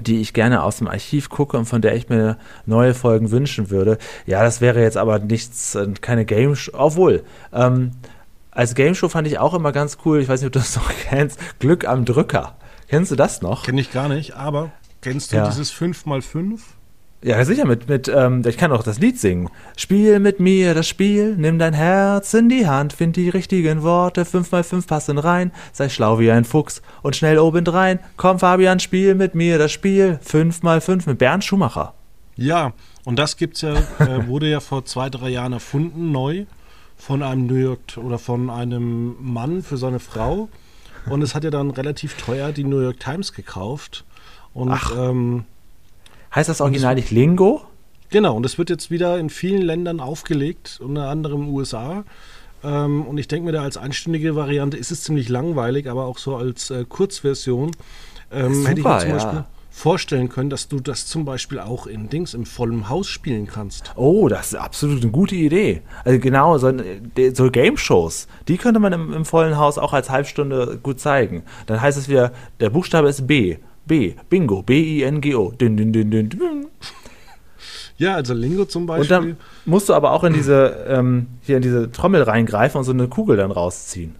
[0.00, 2.36] die ich gerne aus dem Archiv gucke und von der ich mir
[2.66, 3.98] neue Folgen wünschen würde.
[4.26, 6.72] Ja, das wäre jetzt aber nichts, äh, keine Game Show.
[6.74, 7.92] Obwohl, ähm,
[8.50, 10.76] als Game Show fand ich auch immer ganz cool, ich weiß nicht, ob du das
[10.76, 12.56] noch kennst, Glück am Drücker.
[12.88, 13.62] Kennst du das noch?
[13.64, 15.46] Kenn ich gar nicht, aber kennst du ja.
[15.48, 16.58] dieses 5x5?
[17.22, 19.50] Ja, sicher, mit, mit ähm, ich kann auch das Lied singen.
[19.76, 24.24] Spiel mit mir das Spiel, nimm dein Herz in die Hand, find die richtigen Worte,
[24.24, 27.98] fünf mal fünf passen rein, sei schlau wie ein Fuchs und schnell obendrein.
[28.16, 31.92] Komm, Fabian, spiel mit mir das Spiel, fünf mal fünf mit Bernd Schumacher.
[32.36, 32.72] Ja,
[33.04, 36.46] und das gibt's ja, äh, wurde ja vor zwei, drei Jahren erfunden, neu,
[36.96, 40.48] von einem New York oder von einem Mann für seine Frau.
[41.04, 44.06] Und es hat ja dann relativ teuer die New York Times gekauft.
[44.54, 44.92] Und Ach.
[44.96, 45.44] Ähm,
[46.34, 47.62] Heißt das Original nicht Lingo?
[48.10, 52.04] Genau, und es wird jetzt wieder in vielen Ländern aufgelegt, unter anderem in den USA.
[52.62, 56.18] Ähm, und ich denke mir da als einstündige Variante ist es ziemlich langweilig, aber auch
[56.18, 57.70] so als äh, Kurzversion
[58.30, 59.46] ähm, Super, hätte ich mir zum Beispiel ja.
[59.70, 63.92] vorstellen können, dass du das zum Beispiel auch in Dings im vollen Haus spielen kannst.
[63.96, 65.82] Oh, das ist absolut eine gute Idee.
[66.04, 66.72] Also genau, so,
[67.32, 71.44] so Game-Shows, die könnte man im, im vollen Haus auch als Halbstunde gut zeigen.
[71.66, 73.56] Dann heißt es wieder, der Buchstabe ist B
[73.90, 74.14] B.
[74.28, 74.62] Bingo.
[74.62, 75.50] B-I-N-G-O.
[75.50, 76.66] Din, din, din, din, din.
[77.98, 79.02] Ja, also Lingo zum Beispiel.
[79.02, 79.36] Und dann
[79.66, 83.08] musst du aber auch in diese, ähm, hier in diese Trommel reingreifen und so eine
[83.08, 84.14] Kugel dann rausziehen.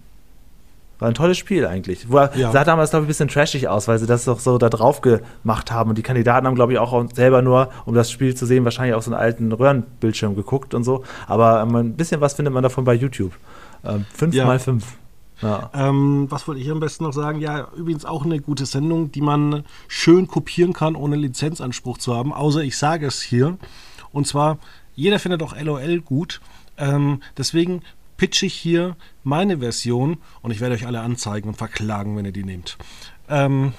[0.99, 2.11] War ein tolles Spiel eigentlich.
[2.11, 2.51] Wo, ja.
[2.51, 5.03] Sah damals, glaube ich, ein bisschen trashig aus, weil sie das doch so da drauf
[5.03, 5.91] gemacht haben.
[5.91, 8.95] Und die Kandidaten haben, glaube ich, auch selber nur, um das Spiel zu sehen, wahrscheinlich
[8.95, 11.05] auf so einen alten Röhrenbildschirm geguckt und so.
[11.29, 13.33] Aber ähm, ein bisschen was findet man davon bei YouTube.
[13.85, 14.47] Ähm, fünf ja.
[14.47, 14.97] mal fünf.
[15.43, 15.71] Ja.
[15.75, 17.41] Ähm, was wollte ich am besten noch sagen?
[17.41, 22.33] Ja, übrigens auch eine gute Sendung, die man schön kopieren kann, ohne Lizenzanspruch zu haben.
[22.33, 23.57] Außer ich sage es hier.
[24.13, 24.59] Und zwar,
[24.95, 26.41] jeder findet auch LOL gut.
[26.77, 27.83] Ähm, deswegen
[28.17, 32.33] pitche ich hier meine Version und ich werde euch alle anzeigen und verklagen, wenn ihr
[32.33, 32.77] die nehmt.
[33.29, 33.73] Ähm,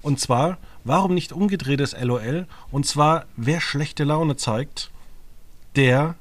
[0.00, 2.46] und zwar, warum nicht umgedrehtes LOL?
[2.70, 4.90] Und zwar, wer schlechte Laune zeigt,
[5.76, 6.14] der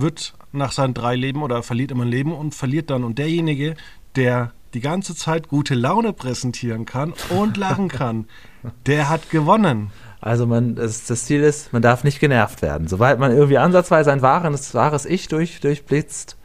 [0.00, 3.04] wird nach seinen drei Leben oder verliert immer ein Leben und verliert dann.
[3.04, 3.76] Und derjenige,
[4.16, 8.26] der die ganze Zeit gute Laune präsentieren kann und lachen kann,
[8.86, 9.90] der hat gewonnen.
[10.20, 12.88] Also man, das, das, Ziel ist, man darf nicht genervt werden.
[12.88, 16.36] Sobald man irgendwie ansatzweise ein wahres, wahres Ich durch, durchblitzt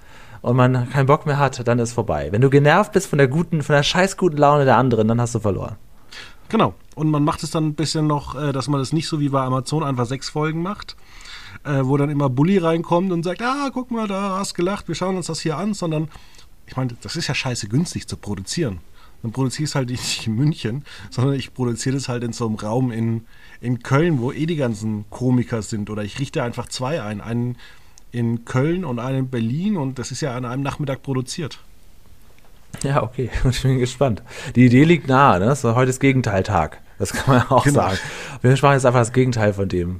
[0.41, 2.29] und man keinen Bock mehr hat, dann ist vorbei.
[2.31, 5.19] Wenn du genervt bist von der guten, von der scheiß guten Laune der anderen, dann
[5.19, 5.75] hast du verloren.
[6.49, 6.73] Genau.
[6.95, 9.29] Und man macht es dann ein bisschen noch, äh, dass man das nicht so wie
[9.29, 10.95] bei Amazon einfach sechs Folgen macht,
[11.65, 14.95] äh, wo dann immer Bully reinkommt und sagt, ah, guck mal, da hast gelacht, wir
[14.95, 16.09] schauen uns das hier an, sondern
[16.67, 18.79] ich meine, das ist ja scheiße günstig zu produzieren.
[19.21, 22.45] Dann produziere ich es halt nicht in München, sondern ich produziere das halt in so
[22.45, 23.25] einem Raum in,
[23.61, 25.89] in Köln, wo eh die ganzen Komiker sind.
[25.89, 27.57] Oder ich richte einfach zwei ein, einen
[28.11, 31.59] in Köln und einen in Berlin und das ist ja an einem Nachmittag produziert.
[32.83, 34.21] Ja, okay, ich bin gespannt.
[34.55, 35.55] Die Idee liegt nahe, ne?
[35.55, 36.81] So, heute ist Gegenteiltag.
[36.97, 37.81] Das kann man auch genau.
[37.81, 37.97] sagen.
[38.41, 39.99] Wir machen jetzt einfach das Gegenteil von dem.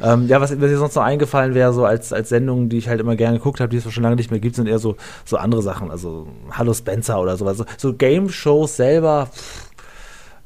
[0.00, 3.00] Ähm, ja, was mir sonst noch eingefallen wäre, so als, als Sendung, die ich halt
[3.00, 5.36] immer gerne geguckt habe, die es schon lange nicht mehr gibt, sind eher so, so
[5.36, 5.90] andere Sachen.
[5.90, 7.58] Also Hallo Spencer oder sowas.
[7.58, 9.70] So, so Game-Shows selber pff,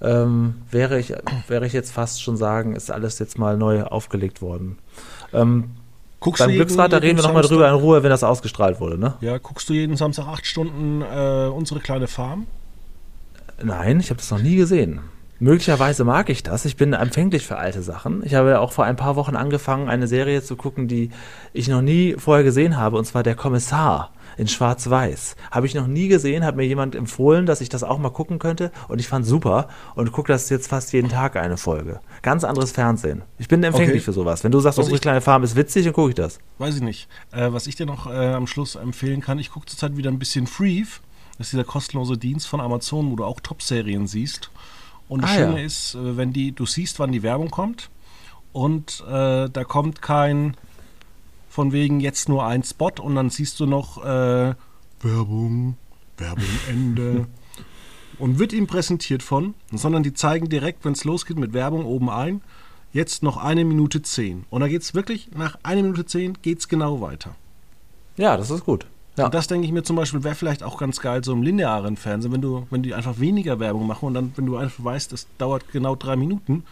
[0.03, 1.15] ähm, wäre, ich,
[1.49, 4.79] wäre ich jetzt fast schon sagen, ist alles jetzt mal neu aufgelegt worden.
[5.33, 5.71] Ähm,
[6.21, 9.15] Guckst beim Glücksrad, da reden wir nochmal drüber in Ruhe, wenn das ausgestrahlt wurde, ne?
[9.21, 12.47] Ja, guckst du jeden Samstag acht Stunden äh, unsere kleine Farm?
[13.63, 15.01] Nein, ich habe das noch nie gesehen.
[15.39, 16.65] Möglicherweise mag ich das.
[16.65, 18.23] Ich bin empfänglich für alte Sachen.
[18.25, 21.11] Ich habe ja auch vor ein paar Wochen angefangen, eine Serie zu gucken, die
[21.53, 25.37] ich noch nie vorher gesehen habe, und zwar Der Kommissar in Schwarz-Weiß.
[25.51, 28.39] Habe ich noch nie gesehen, hat mir jemand empfohlen, dass ich das auch mal gucken
[28.39, 32.01] könnte und ich fand super und gucke das jetzt fast jeden Tag eine Folge.
[32.23, 33.23] Ganz anderes Fernsehen.
[33.39, 34.05] Ich bin empfänglich okay.
[34.05, 34.45] für sowas.
[34.45, 36.39] Wenn du sagst, was unsere kleine Farm ist witzig, dann gucke ich das.
[36.59, 37.09] Weiß ich nicht.
[37.33, 40.19] Äh, was ich dir noch äh, am Schluss empfehlen kann, ich gucke zurzeit wieder ein
[40.19, 41.01] bisschen Freeve
[41.39, 44.51] Das ist dieser kostenlose Dienst von Amazon, wo du auch Top-Serien siehst.
[45.09, 45.67] Und das Ah, Schöne ja.
[45.67, 47.91] ist, äh, wenn die, du siehst, wann die Werbung kommt
[48.53, 50.57] und äh, da kommt kein
[51.49, 54.55] von wegen jetzt nur ein Spot und dann siehst du noch äh,
[55.01, 55.77] Werbung,
[56.19, 57.27] Werbung Ende
[58.19, 62.11] und wird ihm präsentiert von, sondern die zeigen direkt, wenn es losgeht mit Werbung oben
[62.11, 62.41] ein,
[62.93, 64.45] jetzt noch eine Minute zehn.
[64.51, 67.35] Und da geht es wirklich, nach einer Minute zehn geht es genau weiter.
[68.17, 68.87] Ja, das ist gut.
[69.17, 69.27] Ja.
[69.27, 71.97] Und das denke ich mir zum Beispiel, wäre vielleicht auch ganz geil, so im linearen
[71.97, 75.13] Fernsehen, wenn du, wenn die einfach weniger Werbung machen und dann, wenn du einfach weißt,
[75.13, 76.65] es dauert genau drei Minuten,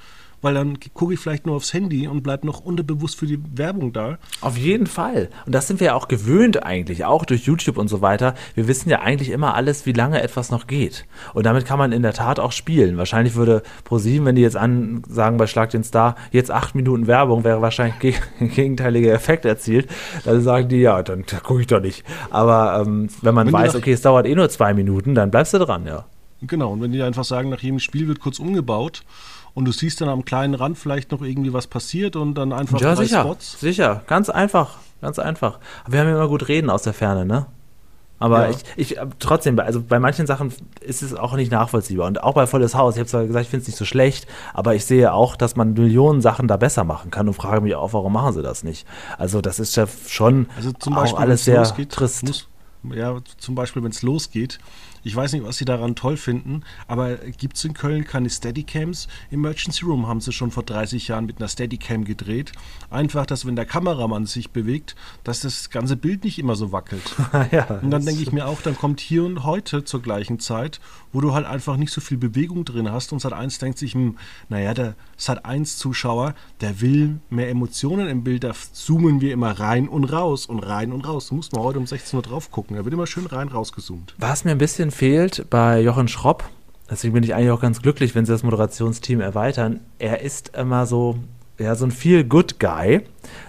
[0.44, 3.94] weil dann gucke ich vielleicht nur aufs Handy und bleib noch unterbewusst für die Werbung
[3.94, 4.18] da.
[4.42, 5.30] Auf jeden Fall.
[5.46, 8.34] Und das sind wir ja auch gewöhnt eigentlich, auch durch YouTube und so weiter.
[8.54, 11.06] Wir wissen ja eigentlich immer alles, wie lange etwas noch geht.
[11.32, 12.98] Und damit kann man in der Tat auch spielen.
[12.98, 17.42] Wahrscheinlich würde ProSieben, wenn die jetzt ansagen bei Schlag den Star, jetzt acht Minuten Werbung,
[17.42, 18.14] wäre wahrscheinlich ge
[18.46, 19.88] gegenteiliger Effekt erzielt.
[20.26, 22.04] Dann sagen die, ja, dann gucke ich doch nicht.
[22.28, 25.54] Aber ähm, wenn man Wenn weiß, okay, es dauert eh nur zwei Minuten, dann bleibst
[25.54, 26.04] du dran, ja.
[26.42, 29.04] Genau, und wenn die einfach sagen, nach jedem Spiel wird kurz umgebaut
[29.54, 32.80] und du siehst dann am kleinen Rand vielleicht noch irgendwie was passiert und dann einfach
[32.80, 33.20] Ja, drei sicher.
[33.22, 33.60] Spots.
[33.60, 34.02] Sicher.
[34.06, 34.78] Ganz einfach.
[35.00, 35.58] Ganz einfach.
[35.84, 37.46] Aber wir haben ja immer gut reden aus der Ferne, ne?
[38.20, 38.50] Aber Ja.
[38.50, 42.06] ich, ich, äh, trotzdem, also bei manchen Sachen ist es auch nicht nachvollziehbar.
[42.06, 44.26] Und auch bei Volles Haus, ich habe zwar gesagt, ich finde es nicht so schlecht,
[44.54, 47.74] aber ich sehe auch, dass man Millionen Sachen da besser machen kann und frage mich
[47.74, 48.86] auch, warum machen sie das nicht?
[49.18, 52.22] Also das ist ja schon Also zum auch Beispiel, alles wenn's sehr losgeht, trist.
[52.24, 52.48] Muss,
[52.94, 54.58] ja, zum Beispiel, wenn es losgeht.
[55.04, 59.06] Ich weiß nicht, was sie daran toll finden, aber gibt es in Köln keine Steadycams?
[59.30, 62.52] Emergency Room haben sie schon vor 30 Jahren mit einer Steadycam gedreht.
[62.88, 67.14] Einfach, dass wenn der Kameramann sich bewegt, dass das ganze Bild nicht immer so wackelt.
[67.52, 70.80] ja, Und dann denke ich mir auch, dann kommt hier und heute zur gleichen Zeit,
[71.12, 74.16] wo du halt einfach nicht so viel Bewegung drin hast und Sat1 denkt sich, hm,
[74.48, 80.04] naja, der Sat1-Zuschauer, der will mehr Emotionen im Bild, da zoomen wir immer rein und
[80.04, 81.28] raus und rein und raus.
[81.28, 84.14] Du musst mal heute um 16 Uhr drauf gucken, da wird immer schön rein rausgezoomt.
[84.18, 86.44] Was mir ein bisschen fehlt bei Jochen Schropp,
[86.90, 90.86] deswegen bin ich eigentlich auch ganz glücklich, wenn sie das Moderationsteam erweitern, er ist immer
[90.86, 91.16] so,
[91.58, 93.02] ja, so ein Feel-Good-Guy,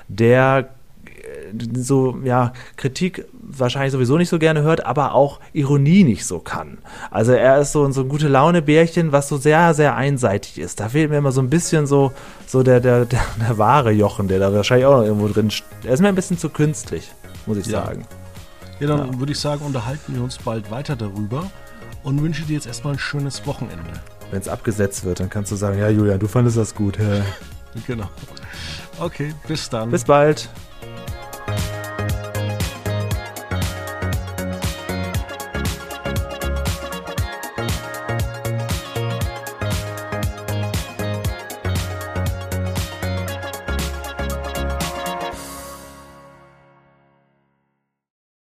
[0.07, 0.69] der
[1.05, 6.39] äh, so, ja, Kritik wahrscheinlich sowieso nicht so gerne hört, aber auch Ironie nicht so
[6.39, 6.79] kann.
[7.11, 10.79] Also er ist so, so ein gute Laune-Bärchen, was so sehr, sehr einseitig ist.
[10.79, 12.11] Da fehlt mir immer so ein bisschen so,
[12.47, 15.63] so der, der, der, der wahre Jochen, der da wahrscheinlich auch noch irgendwo drin st-
[15.83, 17.11] Er ist mir ein bisschen zu künstlich,
[17.45, 17.85] muss ich Ja.
[17.85, 18.05] sagen.
[18.80, 21.49] Ja, dann würde ich sagen, unterhalten wir uns bald weiter darüber
[22.03, 23.93] und wünsche dir jetzt erstmal ein schönes Wochenende.
[24.32, 26.97] Wenn es abgesetzt wird, dann kannst du sagen, ja Julian, du fandest das gut.
[27.88, 28.09] Genau.
[28.99, 29.91] Okay, bis dann.
[29.91, 30.49] Bis bald.